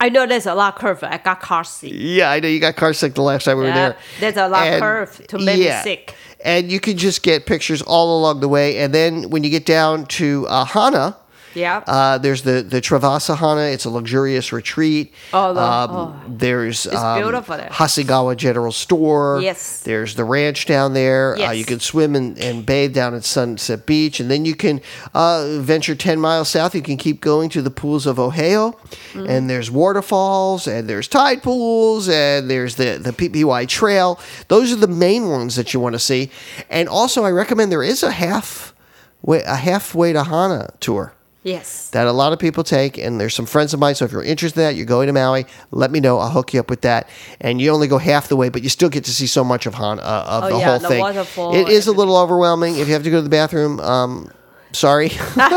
I 0.00 0.08
know 0.08 0.26
there's 0.26 0.46
a 0.46 0.56
lot 0.56 0.74
of 0.74 0.80
curve. 0.80 1.04
I 1.04 1.18
got 1.18 1.40
car 1.40 1.62
sick. 1.62 1.92
Yeah, 1.94 2.32
I 2.32 2.40
know 2.40 2.48
you 2.48 2.58
got 2.58 2.74
car 2.74 2.94
sick 2.94 3.14
the 3.14 3.22
last 3.22 3.44
time 3.44 3.58
we 3.58 3.64
were 3.64 3.72
there. 3.72 3.96
there's 4.18 4.36
a 4.36 4.48
lot 4.48 4.66
of 4.72 4.80
curve 4.80 5.26
to 5.28 5.38
make 5.38 5.60
me 5.60 5.70
sick. 5.82 6.16
And 6.44 6.72
you 6.72 6.80
can 6.80 6.98
just 6.98 7.22
get 7.22 7.46
pictures 7.46 7.80
all 7.80 8.18
along 8.18 8.40
the 8.40 8.48
way. 8.48 8.78
And 8.78 8.92
then 8.92 9.30
when 9.30 9.44
you 9.44 9.50
get 9.50 9.64
down 9.64 10.06
to 10.06 10.46
uh, 10.48 10.64
Hana, 10.64 11.16
Yeah. 11.56 11.82
uh, 11.86 12.18
there's 12.18 12.42
the 12.42 12.62
the 12.62 12.80
Travaasa 12.80 13.36
Hana. 13.36 13.62
It's 13.74 13.84
a 13.86 13.90
luxurious 13.90 14.52
retreat. 14.52 15.12
Oh, 15.32 15.54
the- 15.54 15.60
um, 15.62 15.90
oh. 15.90 16.20
There's 16.28 16.86
um, 16.86 17.18
beautiful 17.20 17.56
there. 17.56 17.70
Hasegawa 17.72 18.36
General 18.36 18.72
Store. 18.72 19.40
Yes. 19.42 19.82
There's 19.82 20.14
the 20.14 20.24
ranch 20.24 20.66
down 20.66 20.92
there. 20.92 21.34
Uh, 21.34 21.38
Yes. 21.38 21.56
you 21.56 21.64
can 21.64 21.80
swim 21.80 22.14
and, 22.14 22.38
and 22.38 22.64
bathe 22.66 22.92
down 22.94 23.14
at 23.14 23.24
Sunset 23.24 23.86
Beach, 23.86 24.20
and 24.20 24.30
then 24.30 24.44
you 24.44 24.54
can 24.54 24.80
uh, 25.14 25.58
venture 25.60 25.94
ten 25.94 26.20
miles 26.20 26.48
south. 26.50 26.74
You 26.74 26.82
can 26.82 26.96
keep 26.98 27.20
going 27.20 27.48
to 27.50 27.62
the 27.62 27.70
pools 27.70 28.06
of 28.06 28.16
Oheo, 28.18 28.74
Mm-hmm. 29.16 29.26
and 29.30 29.48
there's 29.50 29.70
waterfalls, 29.70 30.66
and 30.66 30.88
there's 30.88 31.08
tide 31.08 31.42
pools, 31.42 32.08
and 32.08 32.50
there's 32.50 32.74
the 32.76 32.98
the 33.00 33.12
Pipiwai 33.12 33.66
Trail. 33.66 34.20
Those 34.48 34.72
are 34.72 34.76
the 34.76 34.86
main 34.88 35.28
ones 35.30 35.56
that 35.56 35.72
you 35.72 35.80
want 35.80 35.94
to 35.94 35.98
see. 35.98 36.30
And 36.68 36.88
also, 36.88 37.24
I 37.24 37.30
recommend 37.30 37.72
there 37.72 37.82
is 37.82 38.02
a 38.02 38.10
half 38.10 38.74
way 39.22 39.42
a 39.46 39.56
halfway 39.56 40.12
to 40.12 40.24
Hana 40.24 40.74
tour 40.80 41.14
yes. 41.46 41.88
that 41.90 42.06
a 42.06 42.12
lot 42.12 42.32
of 42.32 42.38
people 42.38 42.64
take, 42.64 42.98
and 42.98 43.20
there's 43.20 43.34
some 43.34 43.46
friends 43.46 43.72
of 43.72 43.80
mine. 43.80 43.94
So 43.94 44.04
if 44.04 44.12
you're 44.12 44.22
interested 44.22 44.60
in 44.60 44.66
that, 44.66 44.74
you're 44.76 44.86
going 44.86 45.06
to 45.06 45.12
Maui, 45.12 45.46
let 45.70 45.90
me 45.90 46.00
know. 46.00 46.18
I'll 46.18 46.30
hook 46.30 46.52
you 46.52 46.60
up 46.60 46.68
with 46.68 46.82
that. 46.82 47.08
And 47.40 47.60
you 47.60 47.70
only 47.70 47.88
go 47.88 47.98
half 47.98 48.28
the 48.28 48.36
way, 48.36 48.48
but 48.48 48.62
you 48.62 48.68
still 48.68 48.88
get 48.88 49.04
to 49.04 49.10
see 49.12 49.26
so 49.26 49.42
much 49.44 49.66
of 49.66 49.74
Han 49.74 49.98
uh, 50.00 50.02
of 50.02 50.44
Oh, 50.44 50.48
the 50.50 50.58
yeah, 50.58 50.70
whole 50.70 50.78
the 50.80 50.88
thing. 50.88 51.00
waterfall, 51.00 51.54
It 51.54 51.68
is 51.68 51.86
a 51.86 51.92
little 51.92 52.16
overwhelming 52.16 52.76
if 52.76 52.86
you 52.88 52.94
have 52.94 53.04
to 53.04 53.10
go 53.10 53.18
to 53.18 53.22
the 53.22 53.28
bathroom. 53.30 53.80
Um, 53.80 54.30
Sorry. 54.72 55.08
Tie 55.08 55.50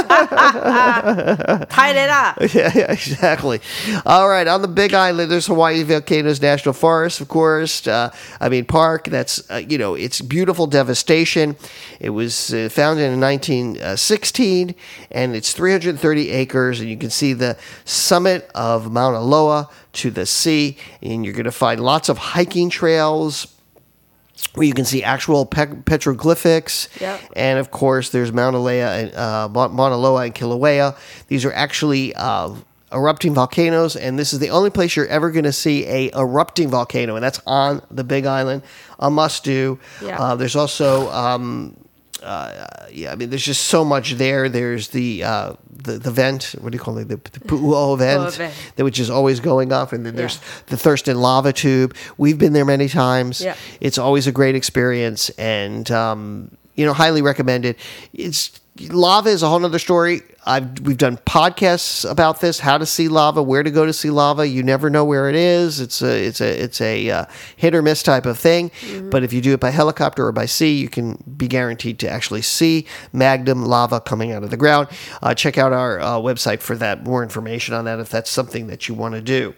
it 1.95 2.09
up. 2.09 2.37
yeah, 2.53 2.71
yeah, 2.73 2.91
exactly. 2.91 3.59
All 4.05 4.29
right, 4.29 4.47
on 4.47 4.61
the 4.61 4.67
Big 4.67 4.93
Island, 4.93 5.31
there's 5.31 5.47
Hawaii 5.47 5.83
Volcanoes 5.83 6.41
National 6.41 6.73
Forest, 6.73 7.19
of 7.19 7.27
course. 7.27 7.85
Uh, 7.85 8.13
I 8.39 8.49
mean, 8.49 8.65
park. 8.65 9.05
That's 9.05 9.49
uh, 9.51 9.57
you 9.57 9.77
know, 9.77 9.95
it's 9.95 10.21
beautiful 10.21 10.67
devastation. 10.67 11.57
It 11.99 12.11
was 12.11 12.53
uh, 12.53 12.69
founded 12.71 13.11
in 13.11 13.19
1916, 13.19 14.75
and 15.11 15.35
it's 15.35 15.53
330 15.53 16.29
acres, 16.29 16.79
and 16.79 16.89
you 16.89 16.97
can 16.97 17.09
see 17.09 17.33
the 17.33 17.57
summit 17.85 18.49
of 18.55 18.91
Mauna 18.91 19.21
Loa 19.21 19.69
to 19.93 20.11
the 20.11 20.25
sea, 20.25 20.77
and 21.01 21.25
you're 21.25 21.33
going 21.33 21.45
to 21.45 21.51
find 21.51 21.81
lots 21.81 22.09
of 22.09 22.17
hiking 22.17 22.69
trails 22.69 23.47
where 24.53 24.65
you 24.65 24.73
can 24.73 24.85
see 24.85 25.03
actual 25.03 25.45
pe- 25.45 25.65
petroglyphics. 25.65 26.87
Yep. 26.99 27.21
And 27.35 27.59
of 27.59 27.71
course, 27.71 28.09
there's 28.09 28.31
Mauna 28.31 28.59
Loa 28.59 28.95
and, 28.97 29.15
uh, 29.15 29.49
Mauna 29.49 29.97
Loa 29.97 30.25
and 30.25 30.35
Kilauea. 30.35 30.97
These 31.27 31.45
are 31.45 31.53
actually 31.53 32.13
uh, 32.15 32.55
erupting 32.91 33.33
volcanoes, 33.33 33.95
and 33.95 34.17
this 34.17 34.33
is 34.33 34.39
the 34.39 34.49
only 34.49 34.69
place 34.69 34.95
you're 34.95 35.07
ever 35.07 35.31
going 35.31 35.45
to 35.45 35.53
see 35.53 35.85
a 35.85 36.11
erupting 36.15 36.69
volcano, 36.69 37.15
and 37.15 37.23
that's 37.23 37.41
on 37.45 37.81
the 37.91 38.03
Big 38.03 38.25
Island. 38.25 38.63
A 38.99 39.09
must 39.09 39.43
do. 39.43 39.79
Yeah. 40.01 40.19
Uh, 40.19 40.35
there's 40.35 40.55
also. 40.55 41.09
Um, 41.11 41.75
uh, 42.23 42.65
yeah, 42.91 43.11
I 43.11 43.15
mean, 43.15 43.29
there's 43.29 43.45
just 43.45 43.65
so 43.65 43.83
much 43.85 44.13
there. 44.13 44.49
There's 44.49 44.89
the 44.89 45.23
uh, 45.23 45.53
the, 45.71 45.97
the 45.99 46.11
vent. 46.11 46.55
What 46.59 46.71
do 46.71 46.75
you 46.75 46.83
call 46.83 46.97
it? 46.97 47.07
The, 47.07 47.15
the 47.17 47.39
Pu'uo 47.41 47.97
vent, 47.97 48.37
which 48.77 48.99
is 48.99 49.09
always 49.09 49.39
going 49.39 49.71
up, 49.71 49.93
and 49.93 50.05
then 50.05 50.15
there's 50.15 50.35
Yeah. 50.37 50.61
the 50.67 50.77
Thurston 50.77 51.19
lava 51.21 51.53
tube. 51.53 51.95
We've 52.17 52.37
been 52.37 52.53
there 52.53 52.65
many 52.65 52.87
times. 52.89 53.41
Yeah. 53.41 53.55
It's 53.79 53.97
always 53.97 54.27
a 54.27 54.31
great 54.31 54.55
experience, 54.55 55.29
and 55.31 55.89
um, 55.91 56.51
you 56.75 56.85
know, 56.85 56.93
highly 56.93 57.21
recommended. 57.21 57.75
It's 58.13 58.51
lava 58.89 59.29
is 59.29 59.43
a 59.43 59.47
whole 59.49 59.63
other 59.65 59.79
story. 59.79 60.21
I've 60.49 60.79
we've 60.81 60.97
done 60.97 61.17
podcasts 61.17 62.09
about 62.09 62.41
this, 62.41 62.59
how 62.59 62.77
to 62.77 62.85
see 62.85 63.07
lava, 63.07 63.43
where 63.43 63.61
to 63.61 63.69
go 63.71 63.85
to 63.85 63.93
see 63.93 64.09
lava. 64.09 64.47
You 64.47 64.63
never 64.63 64.89
know 64.89 65.05
where 65.05 65.29
it 65.29 65.35
is. 65.35 65.79
It's 65.79 66.01
a 66.01 66.25
it's 66.25 66.41
a 66.41 66.63
it's 66.63 66.81
a 66.81 67.09
uh, 67.11 67.25
hit 67.55 67.75
or 67.75 67.81
miss 67.81 68.01
type 68.03 68.25
of 68.25 68.37
thing. 68.39 68.71
But 69.11 69.23
if 69.23 69.31
you 69.31 69.41
do 69.41 69.53
it 69.53 69.59
by 69.59 69.69
helicopter 69.69 70.25
or 70.25 70.31
by 70.31 70.45
sea, 70.47 70.73
you 70.75 70.89
can 70.89 71.23
be 71.37 71.47
guaranteed 71.47 71.99
to 71.99 72.09
actually 72.09 72.41
see 72.41 72.85
magnum 73.13 73.63
lava 73.65 74.01
coming 74.01 74.31
out 74.31 74.43
of 74.43 74.49
the 74.49 74.57
ground. 74.57 74.87
Uh, 75.21 75.33
check 75.33 75.57
out 75.57 75.71
our 75.71 75.99
uh, 75.99 76.17
website 76.17 76.61
for 76.61 76.75
that 76.77 77.03
more 77.03 77.21
information 77.23 77.75
on 77.75 77.85
that 77.85 77.99
if 77.99 78.09
that's 78.09 78.29
something 78.31 78.67
that 78.67 78.87
you 78.87 78.95
want 78.95 79.13
to 79.15 79.21
do. 79.21 79.53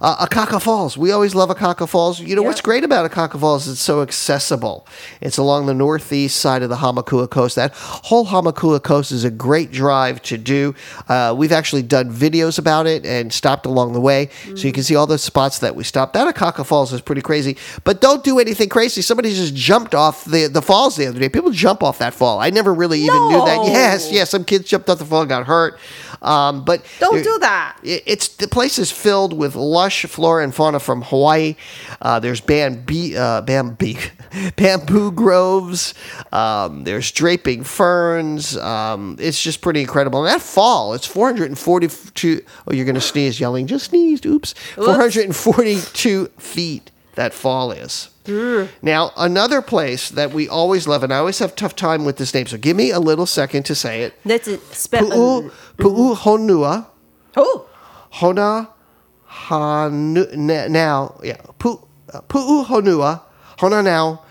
Uh, 0.00 0.26
Akaka 0.26 0.60
Falls. 0.60 0.98
We 0.98 1.12
always 1.12 1.34
love 1.36 1.48
Akaka 1.48 1.88
Falls. 1.88 2.20
You 2.20 2.34
know 2.34 2.42
Yeah. 2.42 2.48
what's 2.48 2.60
great 2.60 2.82
about 2.84 3.08
Akaka 3.10 3.38
Falls 3.38 3.68
it's 3.68 3.80
so 3.80 4.02
accessible. 4.02 4.86
It's 5.20 5.38
along 5.38 5.66
the 5.66 5.72
northeast 5.74 6.36
side 6.40 6.62
of 6.62 6.68
the 6.68 6.76
Hamakua 6.76 7.30
Coast. 7.30 7.54
That 7.56 7.72
whole 7.74 8.26
Hamakua 8.26 8.82
Coast 8.82 9.12
is 9.12 9.24
a 9.24 9.30
great 9.30 9.70
drive 9.70 10.20
to 10.22 10.31
do. 10.38 10.74
Uh, 11.08 11.34
we've 11.36 11.52
actually 11.52 11.82
done 11.82 12.10
videos 12.12 12.58
about 12.58 12.86
it 12.86 13.04
and 13.06 13.32
stopped 13.32 13.66
along 13.66 13.92
the 13.92 14.00
way, 14.00 14.30
so 14.56 14.66
you 14.66 14.72
can 14.72 14.82
see 14.82 14.96
all 14.96 15.06
the 15.06 15.18
spots 15.18 15.58
that 15.60 15.74
we 15.76 15.84
stopped. 15.84 16.14
That 16.14 16.34
Akaka 16.34 16.64
Falls 16.66 16.92
is 16.92 17.00
pretty 17.00 17.22
crazy, 17.22 17.56
but 17.84 18.00
don't 18.00 18.22
do 18.24 18.38
anything 18.38 18.68
crazy. 18.68 19.02
Somebody 19.02 19.34
just 19.34 19.54
jumped 19.54 19.94
off 19.94 20.24
the, 20.24 20.46
the 20.48 20.62
falls 20.62 20.96
the 20.96 21.06
other 21.06 21.18
day. 21.20 21.28
People 21.28 21.50
jump 21.50 21.82
off 21.82 21.98
that 21.98 22.14
fall. 22.14 22.40
I 22.40 22.50
never 22.50 22.72
really 22.74 23.00
even 23.00 23.28
knew 23.28 23.44
that. 23.44 23.64
Yes, 23.66 24.10
yes, 24.12 24.30
some 24.30 24.44
kids 24.44 24.68
jumped 24.68 24.88
off 24.88 24.98
the 24.98 25.04
fall 25.04 25.20
and 25.20 25.28
got 25.28 25.46
hurt. 25.46 25.78
Um, 26.20 26.64
but 26.64 26.84
Don't 27.00 27.14
there- 27.14 27.24
do 27.24 27.38
that. 27.40 27.78
it- 27.82 28.02
it's 28.06 28.28
the 28.28 28.46
place 28.48 28.78
is 28.78 28.90
filled 28.92 29.32
with 29.32 29.56
lush 29.56 30.04
flora 30.06 30.44
and 30.44 30.54
fauna 30.54 30.78
from 30.78 31.02
Hawaii. 31.02 31.56
Uh, 32.00 32.20
there's 32.20 32.40
bamboo, 32.40 33.16
uh, 33.16 33.40
bamboo, 33.40 33.94
bamboo 34.56 35.12
groves. 35.12 35.94
Um, 36.32 36.84
there's 36.84 37.10
draping 37.10 37.64
ferns. 37.64 38.56
Um, 38.56 39.16
it's 39.18 39.42
just 39.42 39.60
pretty 39.60 39.80
incredible. 39.80 40.24
And 40.24 40.34
that 40.34 40.42
fall, 40.42 40.94
it's 40.94 41.06
442. 41.06 42.44
Oh, 42.66 42.72
you're 42.72 42.84
going 42.84 42.94
to 42.94 43.00
sneeze, 43.00 43.38
Yaling, 43.38 43.66
just 43.66 43.86
sneezed. 43.90 44.26
Oops. 44.26 44.52
442 44.74 46.26
feet 46.38 46.90
that 47.14 47.34
fall 47.34 47.72
is. 47.72 48.08
Now, 48.80 49.10
another 49.16 49.60
place 49.60 50.08
that 50.10 50.32
we 50.32 50.48
always 50.48 50.86
love, 50.86 51.02
and 51.02 51.12
I 51.12 51.18
always 51.18 51.40
have 51.40 51.56
tough 51.56 51.74
time 51.74 52.04
with 52.04 52.18
this 52.18 52.32
name, 52.32 52.46
so 52.46 52.56
give 52.56 52.76
me 52.76 52.90
a 52.90 53.00
little 53.00 53.26
second 53.26 53.64
to 53.64 53.74
say 53.74 54.02
it. 54.02 54.14
Let's 54.24 54.48
spell. 54.76 55.10
Pu'u, 55.10 55.52
Pu'u 55.76 56.16
Honua. 56.16 56.86
Oh, 57.36 57.66
Hona 58.14 58.68
Hanu 59.24 60.26
now 60.36 61.18
yeah 61.22 61.40
uh, 61.40 62.20
Pu'u 62.28 62.64
Honua 62.66 63.22
Hona 63.62 63.84
now 63.84 64.22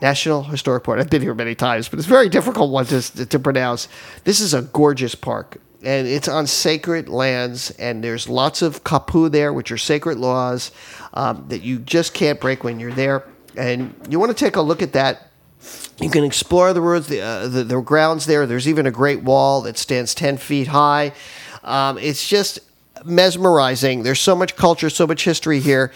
National 0.00 0.42
Historic 0.42 0.82
Park. 0.82 0.98
I've 0.98 1.10
been 1.10 1.20
here 1.20 1.34
many 1.34 1.54
times, 1.54 1.90
but 1.90 1.98
it's 1.98 2.08
a 2.08 2.10
very 2.10 2.30
difficult 2.30 2.70
one 2.70 2.86
to 2.86 3.26
to 3.26 3.38
pronounce. 3.38 3.86
This 4.24 4.40
is 4.40 4.54
a 4.54 4.62
gorgeous 4.62 5.14
park. 5.14 5.58
And 5.82 6.06
it's 6.06 6.28
on 6.28 6.46
sacred 6.46 7.08
lands, 7.08 7.70
and 7.72 8.02
there's 8.04 8.28
lots 8.28 8.62
of 8.62 8.82
kapu 8.84 9.30
there, 9.30 9.52
which 9.52 9.70
are 9.70 9.78
sacred 9.78 10.18
laws 10.18 10.72
um, 11.14 11.46
that 11.48 11.62
you 11.62 11.78
just 11.78 12.12
can't 12.12 12.38
break 12.40 12.64
when 12.64 12.80
you're 12.80 12.92
there. 12.92 13.24
And 13.56 13.94
you 14.08 14.18
want 14.18 14.36
to 14.36 14.44
take 14.44 14.56
a 14.56 14.62
look 14.62 14.82
at 14.82 14.92
that 14.92 15.30
you 16.00 16.08
can 16.08 16.24
explore 16.24 16.72
the 16.72 16.80
roads, 16.80 17.08
the, 17.08 17.20
uh, 17.20 17.48
the 17.48 17.64
the 17.64 17.80
grounds 17.82 18.24
there. 18.24 18.46
There's 18.46 18.66
even 18.66 18.86
a 18.86 18.90
great 18.90 19.22
wall 19.22 19.60
that 19.62 19.76
stands 19.76 20.14
ten 20.14 20.38
feet 20.38 20.68
high. 20.68 21.12
Um, 21.62 21.98
it's 21.98 22.26
just 22.26 22.60
mesmerizing. 23.04 24.02
There's 24.02 24.20
so 24.20 24.34
much 24.34 24.56
culture, 24.56 24.88
so 24.88 25.06
much 25.06 25.24
history 25.24 25.60
here. 25.60 25.92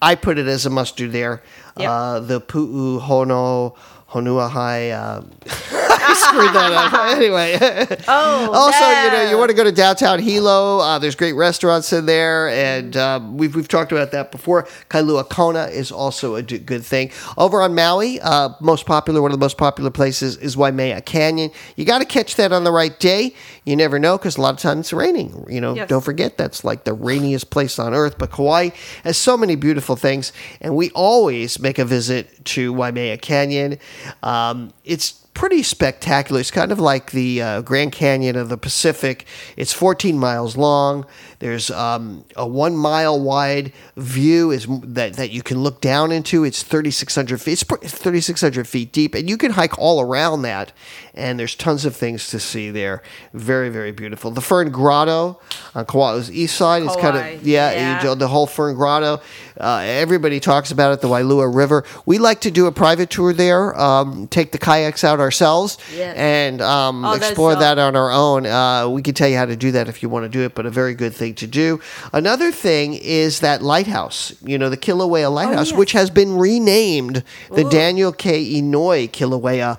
I 0.00 0.14
put 0.14 0.38
it 0.38 0.46
as 0.46 0.66
a 0.66 0.70
must 0.70 0.96
do 0.96 1.08
there. 1.08 1.42
Yep. 1.76 1.90
Uh, 1.90 2.20
the 2.20 2.40
Pu'u 2.40 3.00
Hono 3.00 3.76
Honua 4.10 4.48
Hai. 4.48 4.90
Uh, 4.90 5.22
I 5.46 5.77
screwed 6.18 6.52
that 6.54 6.72
up. 6.72 6.92
anyway. 7.16 7.56
oh. 8.08 8.50
Also, 8.52 8.78
you 8.78 9.10
know, 9.12 9.30
you 9.30 9.38
want 9.38 9.50
to 9.50 9.56
go 9.56 9.64
to 9.64 9.72
downtown 9.72 10.18
Hilo. 10.20 10.78
Uh, 10.80 10.98
there's 10.98 11.14
great 11.14 11.32
restaurants 11.34 11.92
in 11.92 12.06
there, 12.06 12.48
and 12.48 12.96
um, 12.96 13.36
we've 13.36 13.54
we've 13.54 13.68
talked 13.68 13.92
about 13.92 14.10
that 14.12 14.32
before. 14.32 14.64
Kailua 14.90 15.28
Kona 15.28 15.64
is 15.66 15.90
also 15.92 16.34
a 16.34 16.42
d- 16.42 16.58
good 16.58 16.84
thing. 16.84 17.10
Over 17.36 17.62
on 17.62 17.74
Maui, 17.74 18.20
uh, 18.20 18.50
most 18.60 18.86
popular, 18.86 19.22
one 19.22 19.30
of 19.32 19.38
the 19.38 19.44
most 19.44 19.56
popular 19.58 19.90
places 19.90 20.36
is 20.36 20.56
Waimea 20.56 21.00
Canyon. 21.02 21.50
You 21.76 21.84
got 21.84 21.98
to 22.00 22.04
catch 22.04 22.36
that 22.36 22.52
on 22.52 22.64
the 22.64 22.72
right 22.72 22.98
day. 22.98 23.34
You 23.64 23.76
never 23.76 23.98
know 23.98 24.16
because 24.18 24.36
a 24.36 24.40
lot 24.40 24.54
of 24.54 24.60
times 24.60 24.80
it's 24.86 24.92
raining. 24.92 25.46
You 25.48 25.60
know, 25.60 25.74
Yes. 25.74 25.88
don't 25.88 26.04
forget 26.04 26.36
that's 26.38 26.64
like 26.64 26.84
the 26.84 26.94
rainiest 26.94 27.50
place 27.50 27.78
on 27.78 27.94
earth. 27.94 28.16
But 28.18 28.30
Kauai 28.32 28.70
has 29.04 29.16
so 29.18 29.36
many 29.36 29.54
beautiful 29.56 29.94
things, 29.96 30.32
and 30.60 30.74
we 30.74 30.90
always 30.90 31.58
make 31.60 31.78
a 31.78 31.84
visit 31.84 32.44
to 32.46 32.72
Waimea 32.72 33.18
Canyon. 33.18 33.78
Um, 34.22 34.72
it's 34.84 35.12
pretty 35.38 35.62
spectacular. 35.62 36.40
It's 36.40 36.50
kind 36.50 36.72
of 36.72 36.80
like 36.80 37.12
the 37.12 37.40
uh, 37.40 37.60
Grand 37.62 37.92
Canyon 37.92 38.34
of 38.34 38.48
the 38.48 38.58
Pacific. 38.58 39.24
It's 39.56 39.72
14 39.72 40.18
miles 40.18 40.56
long. 40.56 41.06
There's 41.40 41.70
um, 41.70 42.24
a 42.36 42.46
one 42.46 42.76
mile 42.76 43.18
wide 43.20 43.72
view 43.96 44.50
is 44.50 44.66
that, 44.82 45.14
that 45.14 45.30
you 45.30 45.42
can 45.42 45.58
look 45.62 45.80
down 45.80 46.10
into. 46.10 46.42
It's 46.44 46.62
3,600 46.64 47.40
feet. 47.40 47.52
It's 47.52 47.62
3,600 47.62 48.66
feet 48.66 48.92
deep, 48.92 49.14
and 49.14 49.28
you 49.28 49.36
can 49.36 49.52
hike 49.52 49.78
all 49.78 50.00
around 50.00 50.42
that. 50.42 50.72
And 51.14 51.38
there's 51.38 51.54
tons 51.54 51.84
of 51.84 51.96
things 51.96 52.28
to 52.30 52.38
see 52.40 52.70
there. 52.70 53.02
Very, 53.34 53.70
very 53.70 53.92
beautiful. 53.92 54.30
The 54.30 54.40
Fern 54.40 54.70
Grotto 54.70 55.40
on 55.74 55.84
Kauai's 55.86 56.30
east 56.30 56.56
side 56.56 56.82
is 56.82 56.94
kind 56.96 57.16
of 57.16 57.46
yeah, 57.46 58.02
yeah. 58.02 58.14
the 58.14 58.28
whole 58.28 58.46
Fern 58.46 58.74
Grotto. 58.76 59.20
Uh, 59.58 59.78
everybody 59.78 60.38
talks 60.38 60.70
about 60.70 60.92
it. 60.92 61.00
The 61.00 61.08
Wailua 61.08 61.52
River. 61.52 61.84
We 62.06 62.18
like 62.18 62.40
to 62.42 62.50
do 62.50 62.66
a 62.66 62.72
private 62.72 63.10
tour 63.10 63.32
there. 63.32 63.78
Um, 63.78 64.28
take 64.28 64.52
the 64.52 64.58
kayaks 64.58 65.02
out 65.02 65.18
ourselves 65.18 65.78
Yes. 65.94 66.16
and 66.16 66.60
um, 66.60 67.04
Oh, 67.04 67.14
explore 67.14 67.56
that 67.56 67.78
on 67.78 67.96
our 67.96 68.10
own. 68.12 68.46
Uh, 68.46 68.88
we 68.88 69.02
can 69.02 69.14
tell 69.14 69.28
you 69.28 69.36
how 69.36 69.46
to 69.46 69.56
do 69.56 69.72
that 69.72 69.88
if 69.88 70.02
you 70.02 70.08
want 70.08 70.24
to 70.24 70.28
do 70.28 70.42
it, 70.42 70.54
but 70.54 70.66
a 70.66 70.70
very 70.70 70.94
good 70.94 71.14
thing 71.14 71.27
to 71.34 71.46
do. 71.46 71.80
Another 72.12 72.50
thing 72.52 72.94
is 72.94 73.40
that 73.40 73.62
lighthouse. 73.62 74.32
You 74.42 74.58
know, 74.58 74.68
the 74.70 74.76
Kilauea 74.76 75.32
Lighthouse, 75.32 75.72
Oh, 75.72 75.76
which 75.76 75.92
has 75.92 76.10
been 76.10 76.36
renamed 76.36 77.22
the 77.54 77.64
Daniel 77.64 78.12
K. 78.12 78.44
Inouye 78.60 79.10
Kilauea. 79.10 79.78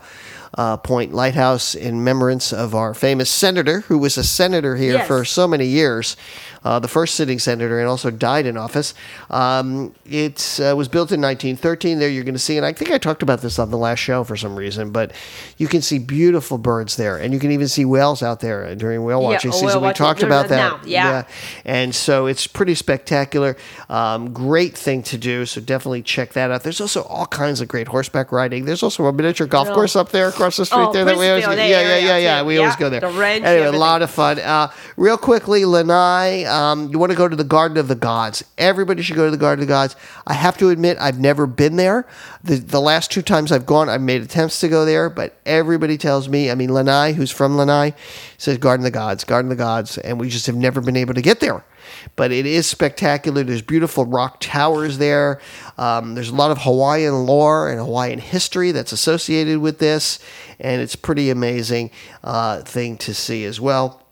Uh, 0.57 0.77
Point 0.77 1.13
Lighthouse 1.13 1.75
in 1.75 1.97
remembrance 1.99 2.51
of 2.51 2.73
our 2.73 2.93
famous 2.93 3.29
senator, 3.29 3.81
who 3.81 3.97
was 3.99 4.17
a 4.17 4.23
senator 4.23 4.75
here 4.75 4.93
Yes. 4.93 5.07
for 5.07 5.23
so 5.23 5.47
many 5.47 5.65
years, 5.67 6.17
uh, 6.63 6.79
the 6.79 6.87
first 6.87 7.13
sitting 7.15 7.37
senator, 7.39 7.79
and 7.79 7.87
also 7.87 8.09
died 8.09 8.45
in 8.47 8.57
office. 8.57 8.93
Um, 9.29 9.93
it 10.05 10.59
uh, 10.59 10.75
was 10.75 10.87
built 10.87 11.11
in 11.11 11.21
1913. 11.21 11.99
There 11.99 12.09
you're 12.09 12.23
going 12.23 12.33
to 12.33 12.39
see, 12.39 12.57
and 12.57 12.65
I 12.65 12.73
think 12.73 12.89
I 12.91 12.97
talked 12.97 13.21
about 13.21 13.41
this 13.41 13.59
on 13.59 13.69
the 13.69 13.77
last 13.77 13.99
show 13.99 14.23
for 14.23 14.35
some 14.35 14.55
reason, 14.55 14.89
but 14.91 15.11
you 15.57 15.67
can 15.67 15.81
see 15.83 15.99
beautiful 15.99 16.57
birds 16.57 16.95
there, 16.97 17.17
and 17.17 17.33
you 17.33 17.39
can 17.39 17.51
even 17.51 17.67
see 17.67 17.85
whales 17.85 18.23
out 18.23 18.39
there 18.39 18.73
during 18.75 19.03
whale 19.03 19.21
watching 19.21 19.51
oh, 19.51 19.53
season. 19.53 19.67
whale 19.67 19.79
we 19.81 19.87
watching 19.87 20.05
talked 20.05 20.23
about 20.23 20.47
that. 20.49 20.73
now, 20.73 20.79
yeah. 20.85 21.23
and 21.63 21.93
so 21.93 22.25
it's 22.25 22.47
pretty 22.47 22.73
spectacular. 22.75 23.55
Um, 23.87 24.33
great 24.33 24.75
thing 24.77 25.03
to 25.03 25.17
do. 25.17 25.45
So 25.45 25.61
definitely 25.61 26.01
check 26.01 26.33
that 26.33 26.49
out. 26.51 26.63
There's 26.63 26.81
also 26.81 27.03
all 27.03 27.27
kinds 27.27 27.61
of 27.61 27.67
great 27.67 27.87
horseback 27.89 28.31
riding. 28.31 28.65
There's 28.65 28.81
also 28.83 29.05
a 29.05 29.13
miniature 29.13 29.45
golf 29.47 29.67
Yeah. 29.67 29.73
course 29.75 29.95
up 29.95 30.09
there. 30.09 30.31
Across 30.39 30.57
the 30.57 30.65
street 30.65 30.79
Oh, 30.79 30.93
there. 30.93 31.05
That 31.05 31.17
we 31.17 31.27
always, 31.27 31.43
yeah, 31.45 31.53
yeah, 31.53 31.97
yeah, 31.97 32.17
yeah. 32.17 32.43
We 32.43 32.57
always 32.57 32.75
go 32.75 32.89
there. 32.89 33.01
the 33.01 33.09
ranch, 33.09 33.43
anyway, 33.43 33.67
a 33.67 33.71
lot 33.71 34.01
of 34.01 34.09
fun. 34.09 34.39
Uh, 34.39 34.71
real 34.97 35.17
quickly, 35.17 35.65
Lanai, 35.65 36.43
um, 36.45 36.89
you 36.89 36.97
want 36.97 37.11
to 37.11 37.17
go 37.17 37.27
to 37.27 37.35
the 37.35 37.43
Garden 37.43 37.77
of 37.77 37.87
the 37.87 37.95
Gods. 37.95 38.43
Everybody 38.57 39.01
should 39.01 39.15
go 39.15 39.25
to 39.25 39.31
the 39.31 39.37
Garden 39.37 39.61
of 39.63 39.67
the 39.67 39.71
Gods. 39.71 39.95
I 40.25 40.33
have 40.33 40.57
to 40.59 40.69
admit, 40.69 40.97
I've 40.99 41.19
never 41.19 41.45
been 41.45 41.75
there. 41.75 42.07
The, 42.43 42.55
the 42.55 42.79
last 42.79 43.11
two 43.11 43.21
times 43.21 43.51
I've 43.51 43.65
gone, 43.65 43.89
I've 43.89 44.01
made 44.01 44.21
attempts 44.21 44.59
to 44.61 44.69
go 44.69 44.85
there, 44.85 45.09
but 45.09 45.37
everybody 45.45 45.97
tells 45.97 46.29
me, 46.29 46.49
I 46.49 46.55
mean, 46.55 46.73
Lanai, 46.73 47.13
who's 47.13 47.31
from 47.31 47.57
Lanai, 47.57 47.93
says 48.37 48.57
Garden 48.57 48.85
of 48.85 48.91
the 48.91 48.97
Gods, 48.97 49.23
Garden 49.25 49.51
of 49.51 49.57
the 49.57 49.61
Gods, 49.63 49.97
and 49.97 50.19
we 50.19 50.29
just 50.29 50.45
have 50.47 50.55
never 50.55 50.79
been 50.79 50.95
able 50.95 51.13
to 51.13 51.21
get 51.21 51.39
there. 51.41 51.63
But 52.15 52.31
it 52.31 52.45
is 52.45 52.67
spectacular. 52.67 53.43
There's 53.43 53.61
beautiful 53.61 54.05
rock 54.05 54.39
towers 54.39 54.97
there. 54.97 55.39
Um, 55.77 56.15
there's 56.15 56.29
a 56.29 56.35
lot 56.35 56.51
of 56.51 56.59
Hawaiian 56.59 57.25
lore 57.25 57.69
and 57.69 57.79
Hawaiian 57.79 58.19
history 58.19 58.71
that's 58.71 58.91
associated 58.91 59.59
with 59.59 59.79
this, 59.79 60.19
and 60.59 60.81
it's 60.81 60.95
pretty 60.95 61.29
amazing 61.29 61.91
uh, 62.23 62.61
thing 62.61 62.97
to 62.97 63.13
see 63.13 63.45
as 63.45 63.59
well. 63.59 64.03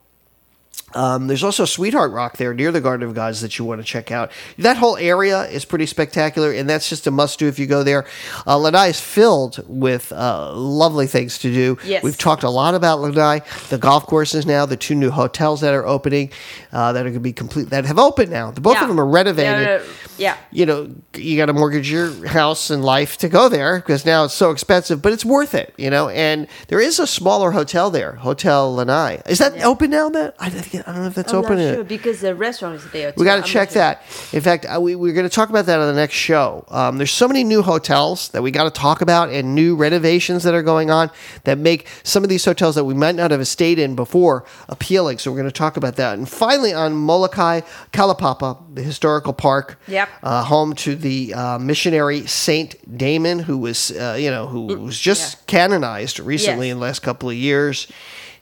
Um, 0.98 1.27
there's 1.27 1.44
also 1.44 1.63
Sweetheart 1.66 2.12
Rock 2.12 2.38
there 2.38 2.54
near 2.54 2.72
the 2.72 2.82
Garden 2.82 3.08
of 3.08 3.13
Gods 3.13 3.42
that 3.42 3.60
you 3.60 3.66
want 3.66 3.80
to 3.80 3.86
check 3.86 4.12
out. 4.12 4.32
That 4.58 4.77
whole 4.77 4.98
area 4.98 5.44
is 5.44 5.63
pretty 5.63 5.86
spectacular, 5.86 6.51
and 6.51 6.68
that's 6.68 6.89
just 6.89 7.06
a 7.06 7.12
must 7.12 7.38
do 7.38 7.48
if 7.48 7.60
you 7.60 7.68
go 7.68 7.84
there. 7.84 8.06
Uh, 8.48 8.58
Lanai 8.58 8.88
is 8.88 9.00
filled 9.00 9.63
with 9.68 10.12
uh, 10.12 10.51
lovely 10.56 11.06
things 11.06 11.38
to 11.39 11.51
do. 11.54 11.77
Yes. 11.86 12.04
We've 12.04 12.18
talked 12.18 12.42
a 12.44 12.50
lot 12.50 12.74
about 12.74 13.00
Lanai, 13.00 13.42
the 13.70 13.77
golf 13.77 14.08
courses 14.08 14.46
now, 14.48 14.66
the 14.66 14.75
two 14.77 14.96
new 14.96 15.12
hotels 15.12 15.62
that 15.62 15.74
are 15.75 15.86
opening 15.86 16.32
uh, 16.74 16.94
that 16.94 17.01
are 17.01 17.10
going 17.10 17.13
to 17.13 17.20
be 17.20 17.34
complete 17.34 17.70
that 17.70 17.86
have 17.86 18.00
opened 18.00 18.32
now. 18.32 18.50
The 18.51 18.62
both 18.62 18.75
Yeah. 18.75 18.82
of 18.84 18.88
them 18.89 19.00
are 19.00 19.06
renovated 19.06 19.68
Yeah, 19.68 19.84
yeah. 20.18 20.38
you 20.52 20.66
know, 20.66 20.90
you 21.16 21.38
got 21.38 21.48
to 21.48 21.54
mortgage 21.54 21.90
your 21.92 22.28
house 22.28 22.70
and 22.70 22.84
life 22.84 23.18
to 23.18 23.30
go 23.30 23.50
there 23.50 23.78
because 23.78 24.06
now 24.06 24.26
it's 24.26 24.34
so 24.34 24.52
expensive, 24.52 25.02
but 25.02 25.14
it's 25.14 25.26
worth 25.26 25.54
it, 25.54 25.74
you 25.78 25.90
know. 25.90 26.10
And 26.10 26.48
there 26.68 26.80
is 26.80 27.00
a 27.00 27.08
smaller 27.08 27.52
hotel 27.52 27.90
there, 27.90 28.14
Hotel 28.14 28.74
Lanai. 28.74 29.22
Is 29.28 29.40
that 29.40 29.62
open 29.64 29.92
now? 29.92 30.10
That 30.10 30.36
I, 30.40 30.48
I 30.48 30.50
don't 30.50 31.02
know 31.02 31.08
if 31.08 31.16
that's 31.16 31.34
I'm 31.34 31.40
open. 31.40 31.58
not 31.58 31.76
sure 31.76 31.84
because 31.84 32.22
the 32.22 32.36
restaurant 32.36 32.76
is 32.76 32.92
there. 32.92 33.14
We 33.16 33.22
too. 33.22 33.26
got 33.26 33.46
to 33.46 33.52
check 33.52 33.70
sure. 33.70 33.82
that. 33.82 34.04
In 34.34 34.42
fact, 34.42 34.66
uh, 34.66 34.80
we, 34.80 34.96
we're 34.96 35.14
going 35.14 35.28
to 35.28 35.36
talk 35.36 35.50
about 35.50 35.66
that 35.66 35.80
on 35.80 35.88
the 35.88 36.00
next 36.00 36.16
show. 36.16 36.66
Um, 36.70 36.98
there's 36.98 37.12
so 37.12 37.28
many 37.28 37.44
new 37.44 37.62
hotels 37.62 38.30
that 38.30 38.42
we 38.42 38.52
got 38.52 38.64
to 38.64 38.72
talk 38.72 39.02
about 39.02 39.30
and 39.30 39.56
new 39.56 39.76
renovations 39.76 40.44
that 40.44 40.54
are 40.54 40.64
going 40.64 40.90
on 40.90 41.12
that 41.44 41.58
make 41.58 41.88
some 42.04 42.24
of 42.24 42.30
these 42.30 42.46
hotels 42.46 42.76
that 42.76 42.86
we 42.86 42.94
might 42.94 43.16
not 43.16 43.32
have 43.32 43.46
stayed 43.48 43.80
in 43.80 43.96
before 43.96 44.46
appealing. 44.70 45.18
So 45.18 45.32
we're 45.32 45.38
going 45.38 45.50
to 45.50 45.52
talk 45.52 45.78
about 45.78 45.96
that. 45.96 46.18
And 46.18 46.28
finally, 46.28 46.74
on 46.74 46.94
Molokai, 46.94 47.62
Kalaupapa, 47.92 48.76
the 48.76 48.84
historical 48.84 49.34
park, 49.34 49.80
Yep. 49.88 50.07
Uh, 50.24 50.44
home 50.44 50.74
to 50.74 50.96
the 50.96 51.34
uh, 51.34 51.60
missionary 51.60 52.26
Saint 52.28 52.76
Damien, 52.98 53.40
who 53.40 53.58
was 53.58 53.92
uh, 53.92 54.18
you 54.20 54.30
know 54.32 54.48
who 54.48 54.66
was 54.66 55.00
just 55.00 55.46
canonized 55.48 56.20
recently 56.20 56.68
Yes. 56.68 56.74
in 56.74 56.80
the 56.80 56.84
last 56.86 57.00
couple 57.00 57.30
of 57.30 57.36
years. 57.36 57.88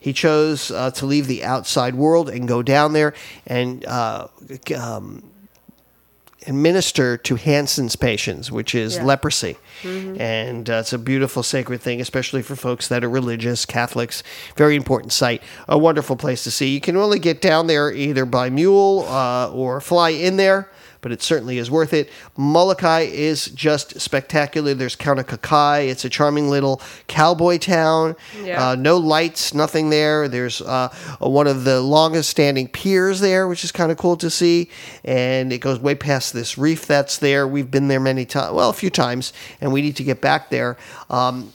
He 0.00 0.12
chose 0.12 0.70
uh, 0.70 0.90
to 0.92 1.06
leave 1.06 1.26
the 1.26 1.42
outside 1.44 1.94
world 1.94 2.28
and 2.30 2.46
go 2.46 2.62
down 2.62 2.92
there 2.92 3.12
and 3.46 3.84
uh, 3.86 4.28
um, 4.76 5.22
and 6.46 6.62
minister 6.62 7.16
to 7.16 7.34
Hansen's 7.34 7.96
patients, 7.96 8.52
which 8.52 8.72
is 8.74 8.94
Yeah. 8.94 8.98
Mm-hmm. 9.00 9.08
leprosy. 9.08 9.56
And 9.84 10.70
uh, 10.70 10.74
it's 10.74 10.92
a 10.92 10.98
beautiful 10.98 11.42
sacred 11.42 11.80
thing, 11.80 12.00
especially 12.00 12.42
for 12.42 12.54
folks 12.54 12.86
that 12.88 13.02
are 13.02 13.10
religious, 13.10 13.66
Catholics. 13.66 14.22
Very 14.56 14.76
important 14.76 15.12
site. 15.12 15.42
A 15.68 15.76
wonderful 15.76 16.14
place 16.16 16.44
to 16.44 16.50
see. 16.52 16.68
You 16.72 16.80
can 16.80 16.96
only 16.96 17.18
get 17.18 17.40
down 17.42 17.66
there 17.66 17.90
either 17.92 18.24
by 18.24 18.48
mule 18.48 19.04
uh, 19.08 19.50
or 19.50 19.80
fly 19.80 20.10
in 20.10 20.36
there. 20.36 20.70
But 21.06 21.12
it 21.12 21.22
certainly 21.22 21.58
is 21.58 21.70
worth 21.70 21.92
it. 21.92 22.10
Molokai 22.36 23.02
is 23.02 23.44
just 23.46 24.00
spectacular. 24.00 24.74
There's 24.74 24.96
Kaunakakai. 24.96 25.86
It's 25.86 26.04
a 26.04 26.10
charming 26.10 26.50
little 26.50 26.82
cowboy 27.06 27.58
town. 27.58 28.16
Yeah. 28.42 28.70
Uh, 28.70 28.74
no 28.74 28.96
lights, 28.96 29.54
nothing 29.54 29.90
there. 29.90 30.26
There's 30.26 30.60
uh, 30.60 30.88
one 31.20 31.46
of 31.46 31.62
the 31.62 31.80
longest 31.80 32.30
standing 32.30 32.66
piers 32.66 33.20
there, 33.20 33.46
which 33.46 33.62
is 33.62 33.70
kind 33.70 33.92
of 33.92 33.98
cool 33.98 34.16
to 34.16 34.28
see. 34.28 34.68
And 35.04 35.52
it 35.52 35.58
goes 35.58 35.78
way 35.78 35.94
past 35.94 36.32
this 36.32 36.58
reef 36.58 36.86
that's 36.86 37.18
there. 37.18 37.46
We've 37.46 37.70
been 37.70 37.86
there 37.86 38.00
many 38.00 38.24
times, 38.24 38.52
well, 38.52 38.70
a 38.70 38.72
few 38.72 38.90
times, 38.90 39.32
and 39.60 39.72
we 39.72 39.82
need 39.82 39.94
to 39.98 40.02
get 40.02 40.20
back 40.20 40.50
there. 40.50 40.76
Um, 41.08 41.52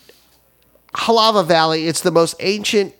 Halawa 0.93 1.45
Valley, 1.45 1.87
it's 1.87 1.99
the 1.99 2.11
most 2.11 2.35
ancient, 2.39 2.93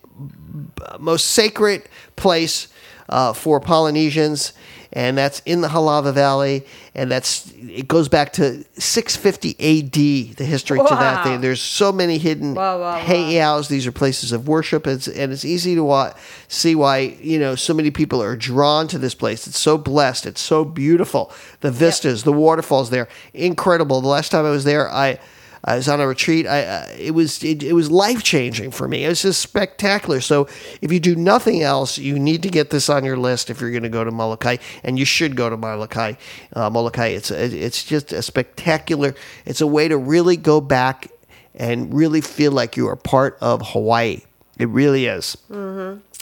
most 1.00 1.28
sacred 1.28 1.88
place 2.18 2.68
uh, 3.08 3.32
for 3.32 3.62
Polynesians, 3.62 4.52
and 4.94 5.18
that's 5.18 5.42
in 5.46 5.62
the 5.62 5.68
Halawa 5.70 6.14
Valley, 6.14 6.66
and 6.94 7.10
that's 7.10 7.52
it 7.56 7.88
goes 7.88 8.10
back 8.10 8.34
to 8.34 8.64
650 8.76 9.56
A.D. 9.60 10.34
The 10.34 10.44
history 10.44 10.78
to 10.80 10.84
that 10.90 11.24
thing. 11.24 11.42
There's 11.42 11.62
so 11.62 11.92
many 11.92 12.18
hidden 12.18 12.54
Wow, 12.56 12.80
wow, 12.80 12.98
wow. 12.98 13.04
heiaus. 13.04 13.68
These 13.70 13.88
are 13.88 13.92
places 13.92 14.32
of 14.32 14.48
worship, 14.48 14.88
it's, 14.88 15.08
and 15.08 15.32
it's 15.32 15.46
easy 15.46 15.76
to 15.76 15.84
wa- 15.84 16.14
see 16.48 16.76
why 16.76 16.98
you 17.22 17.40
know 17.40 17.56
so 17.56 17.74
many 17.74 17.92
people 17.92 18.22
are 18.22 18.36
drawn 18.36 18.88
to 18.90 18.98
this 18.98 19.16
place. 19.16 19.48
It's 19.48 19.60
so 19.60 19.78
blessed. 19.78 20.26
It's 20.26 20.42
so 20.42 20.66
beautiful. 20.66 21.32
The 21.62 21.72
vistas, 21.72 22.24
the 22.24 22.34
waterfalls 22.34 22.90
there, 22.90 23.08
incredible. 23.34 24.02
The 24.02 24.08
last 24.10 24.30
time 24.32 24.46
I 24.46 24.50
was 24.52 24.64
there, 24.64 24.90
I. 24.92 25.20
I 25.64 25.76
was 25.76 25.88
on 25.88 26.02
a 26.02 26.08
retreat. 26.08 26.48
I 26.48 26.64
uh, 26.64 26.88
it 26.98 27.12
was 27.12 27.44
it, 27.44 27.64
it 27.64 27.74
was 27.74 27.92
life 27.92 28.24
changing 28.24 28.72
for 28.72 28.88
me. 28.88 29.06
It 29.06 29.10
was 29.10 29.22
just 29.22 29.42
spectacular. 29.42 30.22
So 30.22 30.48
if 30.82 30.92
you 30.92 31.00
do 31.00 31.16
nothing 31.16 31.62
else, 31.62 31.98
you 31.98 32.18
need 32.18 32.42
to 32.44 32.50
get 32.50 32.72
this 32.72 32.90
on 32.90 33.06
your 33.06 33.18
list 33.18 33.50
if 33.50 33.62
you're 33.62 33.72
going 33.72 33.84
to 33.84 33.90
go 33.90 34.04
to 34.04 34.12
Molokai, 34.12 34.58
and 34.84 34.98
you 34.98 35.06
should 35.06 35.36
go 35.36 35.50
to 35.50 35.58
Molokai. 35.58 36.14
Uh, 36.54 36.70
Molokai, 36.70 37.08
it's 37.08 37.32
a, 37.32 37.44
it's 37.44 37.84
just 37.84 38.12
a 38.12 38.22
spectacular. 38.22 39.14
It's 39.46 39.62
a 39.62 39.68
way 39.68 39.88
to 39.88 39.98
really 39.98 40.38
go 40.38 40.62
back 40.62 41.08
and 41.54 41.94
really 41.94 42.22
feel 42.22 42.52
like 42.52 42.76
you 42.76 42.88
are 42.88 42.96
part 42.96 43.38
of 43.42 43.62
Hawaii. 43.70 44.22
It 44.58 44.70
really 44.70 45.06
is. 45.06 45.38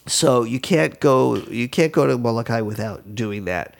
So 0.07 0.43
you 0.43 0.59
can't 0.59 0.99
go 0.99 1.35
you 1.35 1.69
can't 1.69 1.93
go 1.93 2.07
to 2.07 2.17
Molokai 2.17 2.61
without 2.61 3.15
doing 3.15 3.45
that. 3.45 3.75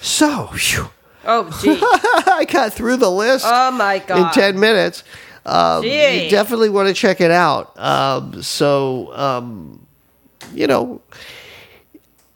So. 0.00 0.46
Phew. 0.48 0.90
Oh, 1.24 1.48
gee. 1.62 1.78
I 1.80 2.44
got 2.48 2.72
through 2.72 2.96
the 2.96 3.10
list 3.10 3.44
Oh, 3.48 3.70
my 3.70 3.98
God. 4.00 4.28
in 4.28 4.32
10 4.32 4.58
minutes. 4.60 5.04
Um, 5.44 5.82
you 5.84 5.90
definitely 6.30 6.68
want 6.68 6.88
to 6.88 6.94
check 6.94 7.20
it 7.20 7.30
out. 7.30 7.76
Um, 7.78 8.42
so, 8.42 9.12
um, 9.16 9.84
you 10.54 10.66
know, 10.66 11.00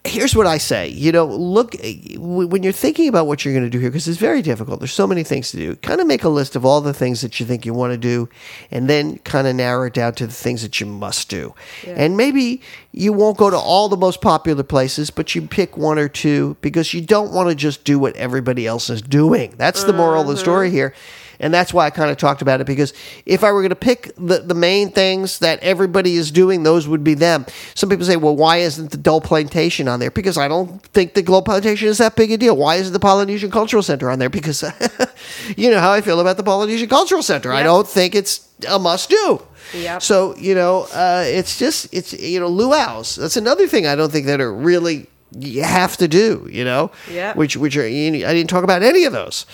here's 0.07 0.35
what 0.35 0.47
I 0.47 0.59
say. 0.59 0.89
You 0.89 1.13
know, 1.13 1.25
look, 1.25 1.75
eh, 1.83 2.17
when 2.17 2.63
you're 2.63 2.73
thinking 2.73 3.09
about 3.09 3.27
what 3.27 3.45
you're 3.45 3.55
going 3.55 3.65
to 3.65 3.71
do 3.71 3.79
here, 3.79 3.91
because 3.91 4.09
it's 4.09 4.19
very 4.19 4.43
difficult, 4.43 4.81
there's 4.81 4.93
so 4.93 5.07
many 5.07 5.23
things 5.23 5.51
to 5.51 5.57
do, 5.57 5.77
kind 5.77 6.01
of 6.01 6.07
make 6.07 6.25
a 6.25 6.29
list 6.29 6.57
of 6.57 6.65
all 6.65 6.81
the 6.81 6.95
things 6.95 7.21
that 7.21 7.39
you 7.39 7.47
think 7.47 7.67
you 7.67 7.75
want 7.75 7.93
to 7.93 7.99
do, 7.99 8.29
and 8.71 8.89
then 8.89 9.19
kind 9.19 9.47
of 9.47 9.55
narrow 9.55 9.87
it 9.87 9.95
down 9.95 10.15
to 10.15 10.27
the 10.27 10.33
things 10.33 10.63
that 10.63 10.81
you 10.81 10.87
must 10.87 11.29
do. 11.29 11.55
And 11.87 12.17
maybe 12.17 12.61
you 12.93 13.13
won't 13.13 13.37
go 13.37 13.51
to 13.51 13.59
all 13.59 13.89
the 13.89 13.97
most 13.97 14.21
popular 14.21 14.63
places, 14.63 15.11
but 15.11 15.35
you 15.35 15.43
pick 15.43 15.77
one 15.77 15.99
or 15.99 16.09
two 16.09 16.57
because 16.61 16.95
you 16.95 17.01
don't 17.01 17.33
want 17.33 17.49
to 17.49 17.55
just 17.55 17.85
do 17.85 17.99
what 17.99 18.17
everybody 18.17 18.67
else 18.67 18.91
is 18.91 19.03
doing. 19.03 19.55
That's 19.57 19.85
the 19.85 19.93
moral 19.93 20.23
of 20.23 20.29
the 20.29 20.37
story 20.37 20.69
mm-hmm. 20.69 20.77
here. 20.77 20.95
And 21.41 21.53
that's 21.53 21.73
why 21.73 21.87
I 21.87 21.91
kind 21.91 22.11
of 22.11 22.17
talked 22.17 22.43
about 22.43 22.61
it 22.61 22.67
because 22.67 22.93
if 23.25 23.45
I 23.45 23.53
were 23.53 23.61
going 23.61 23.71
to 23.71 23.77
pick 23.77 24.13
the, 24.17 24.39
the 24.39 24.55
main 24.55 24.91
things 24.91 25.39
that 25.41 25.61
everybody 25.61 26.15
is 26.15 26.31
doing, 26.31 26.63
those 26.63 26.89
would 26.89 27.05
be 27.05 27.15
them. 27.15 27.47
Some 27.75 27.89
people 27.89 28.07
say, 28.07 28.17
well, 28.17 28.37
why 28.37 28.59
isn't 28.59 28.91
the 28.91 28.97
Dole 28.97 29.21
Plantation 29.21 29.89
on 29.89 30.01
there? 30.01 30.11
Because 30.11 30.39
I 30.39 30.49
don't 30.49 30.83
think 30.87 31.15
the 31.15 31.23
Dole 31.23 31.43
Plantation 31.43 31.89
is 31.89 31.99
that 31.99 32.17
big 32.17 32.33
a 32.33 32.37
deal. 32.37 32.57
Why 32.57 32.77
isn't 32.77 32.93
the 32.93 33.01
Polynesian 33.01 33.51
Cultural 33.51 33.83
Center 33.83 34.11
on 34.11 34.19
there? 34.19 34.31
Because 34.31 34.63
you 35.57 35.71
know 35.71 35.81
how 35.81 35.93
I 35.93 36.01
feel 36.01 36.21
about 36.21 36.37
the 36.37 36.43
Polynesian 36.43 36.89
Cultural 36.89 37.23
Center. 37.23 37.53
I 37.53 37.63
don't 37.63 37.87
think 37.87 38.15
it's 38.15 38.49
a 38.69 38.79
must 38.79 39.11
do. 39.11 39.43
Yep. 39.75 40.03
So, 40.03 40.37
you 40.37 40.55
know, 40.55 40.87
uh, 40.93 41.25
it's 41.27 41.59
just, 41.59 41.93
it's, 41.93 42.13
you 42.13 42.41
know, 42.41 42.49
luau's. 42.49 43.17
That's 43.17 43.37
another 43.37 43.67
thing 43.67 43.87
I 43.87 43.95
don't 43.95 44.13
think 44.13 44.27
that 44.27 44.41
are 44.41 44.53
really, 44.53 45.09
you 45.33 45.63
have 45.63 45.97
to 45.99 46.09
do, 46.09 46.49
you 46.51 46.65
know? 46.65 46.91
Yeah. 47.11 47.35
Which, 47.35 47.57
which 47.57 47.77
are, 47.77 47.87
you 47.87 48.11
know, 48.11 48.29
I 48.29 48.33
didn't 48.33 48.51
talk 48.51 48.65
about 48.65 48.83
any 48.83 49.05
of 49.05 49.13
those. 49.13 49.47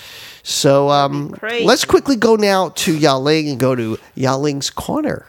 So, 0.42 0.90
um, 0.90 1.36
let's 1.42 1.84
quickly 1.84 2.16
go 2.16 2.36
now 2.36 2.70
to 2.70 2.98
Yaling 2.98 3.50
and 3.50 3.60
go 3.60 3.74
to 3.74 3.98
Yaling's 4.16 4.70
Corner 4.70 5.26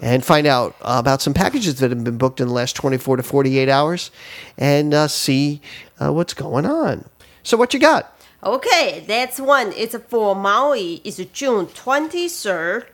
and 0.00 0.24
find 0.24 0.46
out 0.46 0.76
uh, 0.82 0.96
about 0.98 1.20
some 1.20 1.34
packages 1.34 1.80
that 1.80 1.90
have 1.90 2.02
been 2.04 2.18
booked 2.18 2.40
in 2.40 2.48
the 2.48 2.52
last 2.54 2.76
24 2.76 3.18
to 3.18 3.22
48 3.22 3.68
hours 3.68 4.10
and 4.58 4.94
uh, 4.94 5.08
see 5.08 5.60
uh, 6.00 6.12
what's 6.12 6.34
going 6.34 6.66
on. 6.66 7.04
So, 7.42 7.56
what 7.56 7.74
you 7.74 7.80
got? 7.80 8.16
Okay, 8.42 9.04
that's 9.06 9.40
one. 9.40 9.72
It's 9.76 9.96
for 10.08 10.34
Maui. 10.36 11.00
It's 11.04 11.16
June 11.32 11.66
23rd. 11.66 12.86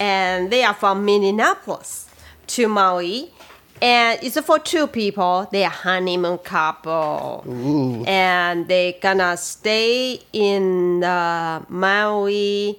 And 0.00 0.50
they 0.50 0.64
are 0.64 0.74
from 0.74 1.04
Minneapolis 1.04 2.08
to 2.48 2.66
Maui. 2.66 3.32
And 3.82 4.18
it's 4.22 4.38
for 4.40 4.58
two 4.58 4.86
people. 4.86 5.48
They 5.50 5.64
are 5.64 5.70
honeymoon 5.70 6.38
couple. 6.38 7.44
And 8.06 8.68
they 8.68 8.98
gonna 9.00 9.36
stay 9.36 10.20
in 10.32 11.00
the 11.00 11.62
Maui, 11.68 12.78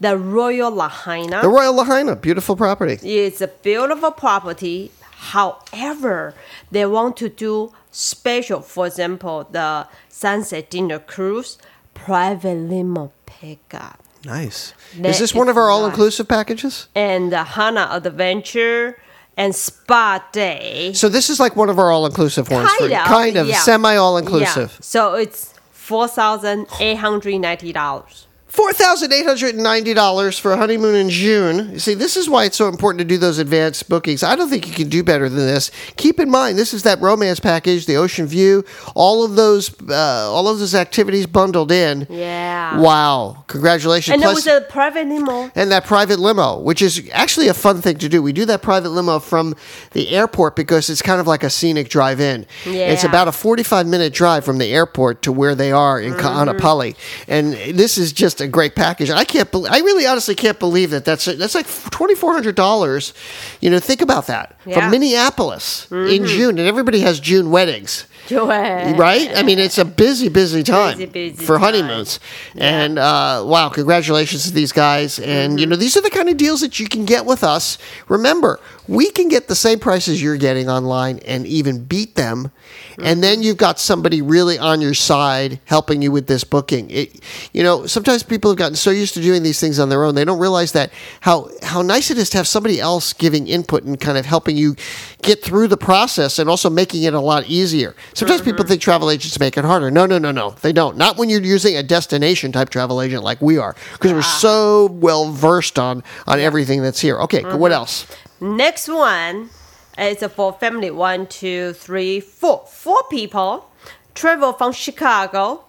the 0.00 0.16
Royal 0.16 0.70
Lahaina. 0.70 1.42
The 1.42 1.48
Royal 1.48 1.74
Lahaina, 1.74 2.16
beautiful 2.16 2.56
property. 2.56 2.98
It's 3.02 3.40
a 3.40 3.48
beautiful 3.48 4.10
property. 4.10 4.90
However, 5.32 6.34
they 6.70 6.86
want 6.86 7.16
to 7.18 7.28
do 7.28 7.72
special, 7.90 8.60
for 8.60 8.86
example, 8.86 9.48
the 9.50 9.86
sunset 10.08 10.70
dinner 10.70 11.00
cruise, 11.00 11.58
private 11.94 12.54
limo 12.54 13.12
pickup. 13.26 14.00
Nice. 14.24 14.74
That 14.98 15.10
is 15.10 15.18
this 15.18 15.34
one 15.34 15.48
of 15.48 15.56
our 15.56 15.70
all-inclusive 15.70 16.28
packages? 16.28 16.88
and 16.94 17.32
the 17.32 17.44
Hana 17.44 17.88
Adventure 17.92 18.98
and 19.38 19.54
Spa 19.56 20.22
Day. 20.32 20.92
So 20.92 21.08
this 21.08 21.30
is 21.30 21.40
like 21.40 21.56
one 21.56 21.70
of 21.70 21.78
our 21.78 21.90
all-inclusive 21.90 22.50
ones. 22.50 22.70
for- 22.72 22.88
Kind 22.88 22.92
of, 22.92 23.06
kind 23.06 23.36
of 23.38 23.46
yeah. 23.46 23.60
semi-all-inclusive. 23.60 24.70
Yeah. 24.74 24.78
So 24.82 25.14
it's 25.14 25.54
four 25.70 26.06
thousand 26.08 26.66
eight 26.80 26.96
hundred 26.96 27.38
ninety 27.38 27.72
dollars. 27.72 28.26
Four 28.48 28.72
thousand 28.72 29.12
eight 29.12 29.26
hundred 29.26 29.54
and 29.54 29.62
ninety 29.62 29.92
dollars 29.94 30.38
for 30.38 30.52
a 30.52 30.56
honeymoon 30.56 30.94
in 30.94 31.10
June. 31.10 31.70
You 31.72 31.78
see, 31.78 31.92
this 31.94 32.16
is 32.16 32.30
why 32.30 32.44
it's 32.44 32.56
so 32.56 32.66
important 32.68 32.98
to 33.00 33.04
do 33.04 33.18
those 33.18 33.38
advanced 33.38 33.88
bookings. 33.90 34.22
I 34.22 34.34
don't 34.36 34.48
think 34.48 34.66
you 34.66 34.72
can 34.72 34.88
do 34.88 35.02
better 35.02 35.28
than 35.28 35.38
this. 35.38 35.70
Keep 35.96 36.18
in 36.18 36.30
mind, 36.30 36.58
this 36.58 36.72
is 36.72 36.82
that 36.84 36.98
romance 37.00 37.40
package, 37.40 37.84
the 37.84 37.96
ocean 37.96 38.26
view, 38.26 38.64
all 38.94 39.22
of 39.22 39.36
those, 39.36 39.70
uh, 39.88 39.94
all 40.32 40.48
of 40.48 40.58
those 40.58 40.74
activities 40.74 41.26
bundled 41.26 41.70
in. 41.70 42.06
Yeah. 42.08 42.80
Wow! 42.80 43.44
Congratulations. 43.48 44.14
And 44.14 44.22
there 44.22 44.30
Plus- 44.30 44.46
was 44.46 44.62
a 44.62 44.62
private 44.62 45.06
limo. 45.06 45.50
and 45.54 45.70
that 45.70 45.84
private 45.84 46.18
limo, 46.18 46.58
which 46.58 46.80
is 46.80 47.06
actually 47.12 47.48
a 47.48 47.54
fun 47.54 47.82
thing 47.82 47.98
to 47.98 48.08
do. 48.08 48.22
We 48.22 48.32
do 48.32 48.46
that 48.46 48.62
private 48.62 48.88
limo 48.88 49.18
from 49.18 49.56
the 49.92 50.08
airport 50.10 50.56
because 50.56 50.88
it's 50.88 51.02
kind 51.02 51.20
of 51.20 51.26
like 51.26 51.42
a 51.44 51.50
scenic 51.50 51.90
drive 51.90 52.18
in. 52.18 52.46
Yeah. 52.64 52.90
It's 52.92 53.04
about 53.04 53.28
a 53.28 53.32
45 53.32 53.86
minute 53.86 54.14
drive 54.14 54.44
from 54.44 54.56
the 54.58 54.72
airport 54.72 55.20
to 55.22 55.32
where 55.32 55.54
they 55.54 55.70
are 55.70 56.00
in 56.00 56.14
Mm-hmm. 56.14 56.26
Kaanapali. 56.26 56.96
And 57.28 57.52
this 57.78 57.98
is 57.98 58.12
just 58.12 58.37
a 58.40 58.48
great 58.48 58.74
package. 58.74 59.10
I 59.10 59.24
can't 59.24 59.50
believe, 59.50 59.72
I 59.72 59.78
really 59.78 60.06
honestly 60.06 60.34
can't 60.34 60.58
believe 60.58 60.90
that 60.90 61.04
that's, 61.04 61.24
that's 61.26 61.54
like 61.54 61.66
$2,400. 61.66 63.12
You 63.60 63.70
know, 63.70 63.78
think 63.80 64.00
about 64.02 64.26
that. 64.26 64.60
From 64.62 64.72
Yeah. 64.72 64.80
Mm-hmm. 64.80 64.90
Minneapolis 64.90 65.90
in 65.92 66.26
June, 66.26 66.58
and 66.58 66.66
everybody 66.68 67.00
has 67.00 67.20
June 67.20 67.50
weddings 67.50 68.04
Right. 68.30 68.94
right? 68.98 69.30
I 69.34 69.42
mean, 69.42 69.58
it's 69.58 69.78
a 69.78 69.84
busy, 69.86 70.28
busy 70.28 70.62
time 70.62 70.98
Busy, 70.98 71.06
busy 71.06 71.44
for 71.44 71.54
time. 71.58 71.60
honeymoons. 71.74 72.20
And 72.56 72.98
uh, 72.98 73.42
wow, 73.46 73.70
congratulations 73.70 74.44
to 74.44 74.52
these 74.52 74.72
guys. 74.72 75.18
And 75.18 75.58
you 75.58 75.64
Mm-hmm. 75.64 75.70
know, 75.70 75.76
these 75.76 75.96
are 75.96 76.02
the 76.02 76.10
kind 76.10 76.28
of 76.28 76.36
deals 76.36 76.60
that 76.60 76.78
you 76.78 76.88
can 76.88 77.04
get 77.06 77.24
with 77.24 77.42
us. 77.42 77.78
Remember, 78.08 78.60
we 78.86 79.10
can 79.10 79.28
get 79.28 79.48
the 79.48 79.54
same 79.54 79.78
prices 79.78 80.22
you're 80.22 80.36
getting 80.36 80.68
online 80.68 81.20
and 81.20 81.46
even 81.46 81.84
beat 81.84 82.14
them. 82.16 82.50
And 82.98 83.04
Mm-hmm. 83.06 83.20
then 83.20 83.42
you've 83.42 83.56
got 83.56 83.78
somebody 83.78 84.20
really 84.20 84.58
on 84.58 84.80
your 84.82 84.92
side 84.94 85.60
helping 85.64 86.02
you 86.02 86.10
with 86.12 86.26
this 86.26 86.44
booking. 86.44 86.90
It, 86.90 87.20
you 87.54 87.62
know, 87.62 87.86
sometimes 87.86 88.22
people 88.28 88.50
have 88.50 88.58
gotten 88.58 88.76
so 88.76 88.90
used 88.90 89.14
to 89.14 89.20
doing 89.20 89.42
these 89.42 89.60
things 89.60 89.78
on 89.78 89.88
their 89.88 90.04
own, 90.04 90.14
they 90.14 90.24
don't 90.24 90.38
realize 90.38 90.72
that 90.72 90.92
how 91.20 91.50
how 91.62 91.82
nice 91.82 92.10
it 92.10 92.18
is 92.18 92.30
to 92.30 92.36
have 92.36 92.46
somebody 92.46 92.80
else 92.80 93.12
giving 93.12 93.46
input 93.48 93.84
and 93.84 94.00
kind 94.00 94.18
of 94.18 94.26
helping 94.26 94.56
you 94.56 94.76
get 95.22 95.42
through 95.42 95.68
the 95.68 95.76
process 95.76 96.38
and 96.38 96.48
also 96.48 96.70
making 96.70 97.02
it 97.02 97.14
a 97.14 97.20
lot 97.20 97.46
easier. 97.48 97.94
Sometimes 98.14 98.42
people 98.42 98.64
mm-hmm. 98.64 98.68
think 98.68 98.82
travel 98.82 99.10
agents 99.10 99.38
make 99.40 99.56
it 99.56 99.64
harder. 99.64 99.90
No, 99.90 100.06
no, 100.06 100.18
no, 100.18 100.30
no. 100.30 100.50
They 100.62 100.72
don't. 100.72 100.96
Not 100.96 101.16
when 101.16 101.28
you're 101.28 101.42
using 101.42 101.76
a 101.76 101.82
destination 101.82 102.52
type 102.52 102.70
travel 102.70 103.02
agent 103.02 103.22
like 103.24 103.40
we 103.40 103.58
are, 103.58 103.74
because 103.92 104.12
we're 104.12 104.22
so 104.22 104.86
well 104.92 105.30
versed 105.30 105.78
on 105.78 106.02
on 106.26 106.40
everything 106.40 106.82
that's 106.82 107.00
here. 107.00 107.18
Okay, 107.20 107.42
mm-hmm. 107.42 107.58
what 107.58 107.72
else? 107.72 108.06
Next 108.40 108.88
one 108.88 109.50
is 109.98 110.22
for 110.34 110.52
family 110.52 110.90
one, 110.90 111.26
two, 111.26 111.72
three, 111.72 112.20
four. 112.20 112.64
Four 112.68 113.02
people 113.10 113.70
travel 114.14 114.52
from 114.52 114.72
Chicago 114.72 115.64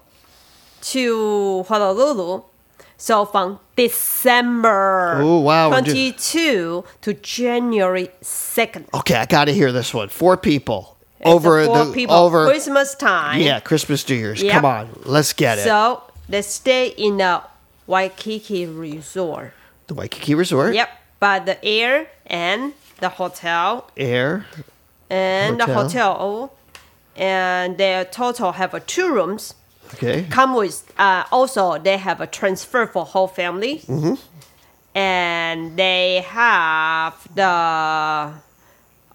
to 0.81 1.63
Honolulu. 1.63 2.43
So 3.01 3.23
from 3.25 3.59
December 3.77 5.19
Oh, 5.21 5.39
wow, 5.39 5.69
we're 5.71 5.81
do- 5.81 5.91
22 5.91 6.83
to 7.01 7.13
January 7.13 8.09
2nd. 8.21 8.85
Okay, 8.93 9.15
I 9.15 9.25
got 9.25 9.45
to 9.45 9.53
hear 9.53 9.71
this 9.71 9.93
one. 9.93 10.09
Four 10.09 10.35
people 10.35 10.97
It's 11.19 11.29
over 11.29 11.63
four 11.65 11.85
the 11.85 11.93
people 11.93 12.15
over. 12.15 12.45
Christmas 12.45 12.95
time. 12.95 13.39
yeah, 13.41 13.61
Christmas, 13.61 14.07
New 14.09 14.15
Year's. 14.15 14.43
Yep. 14.43 14.51
Come 14.53 14.65
on, 14.65 14.89
let's 15.05 15.31
get 15.33 15.59
it. 15.59 15.63
So 15.63 16.03
they 16.27 16.41
stay 16.41 16.89
in 16.89 17.17
the 17.17 17.41
Waikiki 17.87 18.65
Resort. 18.65 19.53
the 19.87 19.93
Waikiki 19.93 20.35
Resort. 20.35 20.75
Yep, 20.75 20.89
by 21.21 21.39
the 21.39 21.57
air 21.65 22.07
and 22.27 22.73
the 22.99 23.09
hotel 23.09 23.89
Air. 23.95 24.45
and 25.09 25.57
the 25.59 25.65
Hotel. 25.65 26.13
hotel, 26.13 26.53
and 27.15 27.77
their 27.77 28.03
total 28.05 28.51
have 28.53 28.85
two 28.85 29.13
rooms. 29.13 29.53
Okay. 29.93 30.23
Come 30.29 30.55
with 30.55 30.83
uh, 30.97 31.23
also 31.31 31.77
they 31.79 31.97
have 31.97 32.21
a 32.21 32.27
transfer 32.27 32.85
for 32.87 33.05
whole 33.05 33.27
family, 33.27 33.79
Mm-hmm. 33.87 34.15
and 34.95 35.75
they 35.77 36.21
have 36.27 37.13
the, 37.35 38.33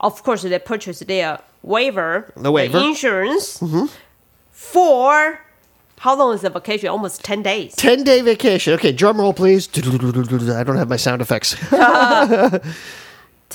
of 0.01 0.23
course 0.23 0.43
they 0.43 0.59
purchase 0.59 0.99
their 1.01 1.39
waiver, 1.63 2.33
The 2.37 2.51
waiver. 2.53 2.79
Mm-hmm. 2.79 2.89
insurance 2.91 3.63
for. 4.51 5.41
How 5.99 6.15
long 6.17 6.35
is 6.35 6.43
the 6.43 6.51
vacation? 6.51 6.89
Almost 6.91 7.25
ten 7.25 7.43
days. 7.43 7.75
10 7.77 8.05
day 8.05 8.21
vacation. 8.21 8.75
Okay, 8.75 8.93
drum 8.93 9.19
roll, 9.21 9.33
please. 9.33 9.69
I 9.79 10.63
don't 10.65 10.77
have 10.77 10.89
my 10.89 10.97
sound 10.97 11.23
effects. 11.23 11.57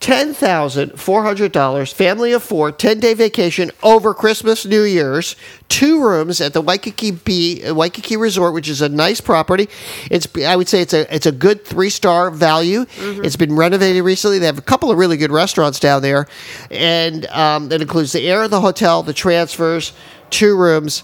Ten 0.00 0.34
thousand 0.34 1.00
four 1.00 1.22
hundred 1.22 1.52
dollars. 1.52 1.92
$10,400, 1.92 1.92
family 1.94 2.32
of 2.32 2.42
four, 2.42 2.70
10 2.70 3.00
day 3.00 3.14
vacation 3.14 3.70
over 3.82 4.12
Christmas, 4.12 4.66
New 4.66 4.82
Year's, 4.82 5.34
two 5.68 6.02
rooms 6.02 6.40
at 6.40 6.52
the 6.52 6.60
Waikiki 6.60 7.12
B, 7.12 7.62
Waikiki 7.72 8.16
Resort, 8.16 8.52
which 8.54 8.68
is 8.68 8.82
a 8.82 8.88
nice 8.88 9.20
property. 9.20 9.68
It's, 10.10 10.26
I 10.44 10.56
would 10.56 10.68
say 10.68 10.82
it's 10.82 10.92
a, 10.92 11.12
it's 11.14 11.26
a 11.26 11.32
good 11.32 11.64
three 11.64 11.90
star 11.90 12.30
value. 12.30 12.84
It's 12.98 13.36
been 13.36 13.54
renovated 13.56 14.02
recently. 14.04 14.38
They 14.38 14.46
have 14.46 14.58
a 14.58 14.62
couple 14.62 14.90
of 14.90 14.98
really 14.98 15.16
good 15.16 15.30
restaurants 15.32 15.80
down 15.80 16.02
there. 16.02 16.26
And 16.70 17.26
um, 17.28 17.68
that 17.70 17.80
includes 17.80 18.12
the 18.12 18.26
air 18.28 18.42
of 18.42 18.50
the 18.50 18.60
hotel, 18.60 19.02
the 19.02 19.14
transfers, 19.14 19.92
two 20.30 20.56
rooms. 20.56 21.02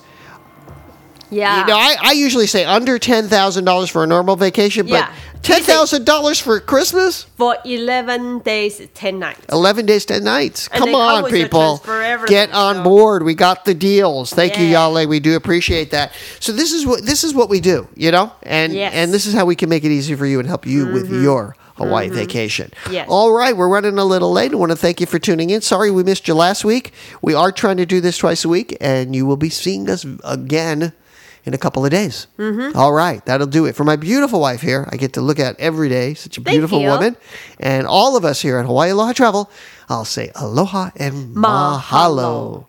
Yeah. 1.30 1.60
You 1.62 1.66
know, 1.66 1.76
I, 1.76 1.96
I 2.00 2.12
usually 2.12 2.46
say 2.46 2.64
under 2.64 2.98
$10,000 2.98 3.90
for 3.90 4.04
a 4.04 4.06
normal 4.06 4.36
vacation, 4.36 4.86
but 4.86 4.92
Yeah. 4.92 5.14
$10,000 5.44 6.40
for 6.40 6.58
Christmas? 6.60 7.24
for 7.36 7.56
11 7.64 8.38
days, 8.40 8.80
10 8.94 9.18
nights. 9.18 9.40
11 9.52 9.86
days, 9.86 10.04
10 10.06 10.24
nights. 10.24 10.68
And 10.72 10.82
Come 10.82 10.94
on, 10.94 11.30
people. 11.30 11.82
Get 12.26 12.52
on 12.52 12.76
so- 12.76 12.82
board. 12.82 13.22
We 13.22 13.34
got 13.34 13.64
the 13.64 13.74
deals. 13.74 14.32
Thank 14.32 14.58
you, 14.58 14.64
Yeah. 14.64 14.88
Yale. 14.88 15.06
We 15.06 15.20
do 15.20 15.36
appreciate 15.36 15.90
that. 15.90 16.12
So 16.40 16.52
this 16.52 16.72
is 16.72 16.86
what 16.86 17.04
this 17.04 17.24
is 17.24 17.34
what 17.34 17.48
we 17.48 17.60
do, 17.60 17.86
you 17.94 18.10
know? 18.10 18.32
And 18.42 18.72
Yes. 18.72 18.90
Mm-hmm. 18.92 18.98
and 18.98 19.12
this 19.12 19.26
is 19.26 19.34
how 19.34 19.44
we 19.44 19.54
can 19.56 19.68
make 19.68 19.84
it 19.84 19.90
easy 19.90 20.14
for 20.14 20.26
you 20.26 20.38
and 20.38 20.48
help 20.48 20.66
you 20.66 20.86
with 20.92 21.10
your 21.10 21.56
Hawaii 21.76 22.08
vacation. 22.08 22.70
Yes. 22.90 23.06
All 23.10 23.32
right, 23.32 23.56
we're 23.56 23.68
running 23.68 23.98
a 23.98 24.04
little 24.04 24.30
late. 24.32 24.52
I 24.52 24.54
want 24.56 24.70
to 24.70 24.76
thank 24.76 25.00
you 25.00 25.06
for 25.06 25.18
tuning 25.18 25.50
in. 25.50 25.60
Sorry 25.60 25.90
we 25.90 26.02
missed 26.04 26.26
you 26.28 26.34
last 26.34 26.64
week. 26.64 26.92
We 27.20 27.34
are 27.34 27.50
trying 27.52 27.76
to 27.78 27.86
do 27.86 28.00
this 28.00 28.16
twice 28.18 28.44
a 28.44 28.48
week, 28.48 28.76
and 28.80 29.14
you 29.14 29.26
will 29.26 29.36
be 29.36 29.50
seeing 29.50 29.90
us 29.90 30.06
again 30.24 30.92
in 31.44 31.54
a 31.54 31.58
couple 31.58 31.84
of 31.84 31.90
days. 31.90 32.26
Mm-hmm. 32.38 32.76
All 32.76 32.92
right, 32.92 33.24
that'll 33.26 33.46
do 33.46 33.66
it. 33.66 33.76
For 33.76 33.84
my 33.84 33.96
beautiful 33.96 34.40
wife 34.40 34.60
here, 34.60 34.88
I 34.90 34.96
get 34.96 35.12
to 35.14 35.20
look 35.20 35.38
at 35.38 35.58
every 35.60 35.88
day. 35.88 36.14
Such 36.14 36.38
a 36.38 36.40
Thank 36.40 36.54
beautiful 36.54 36.80
you. 36.80 36.88
woman. 36.88 37.16
And 37.60 37.86
all 37.86 38.16
of 38.16 38.24
us 38.24 38.40
here 38.40 38.58
at 38.58 38.66
Hawaii 38.66 38.90
Aloha 38.90 39.12
Travel, 39.12 39.50
I'll 39.88 40.04
say 40.04 40.30
aloha 40.34 40.90
and 40.96 41.36
mahalo. 41.36 41.80
Mahalo. 41.80 42.66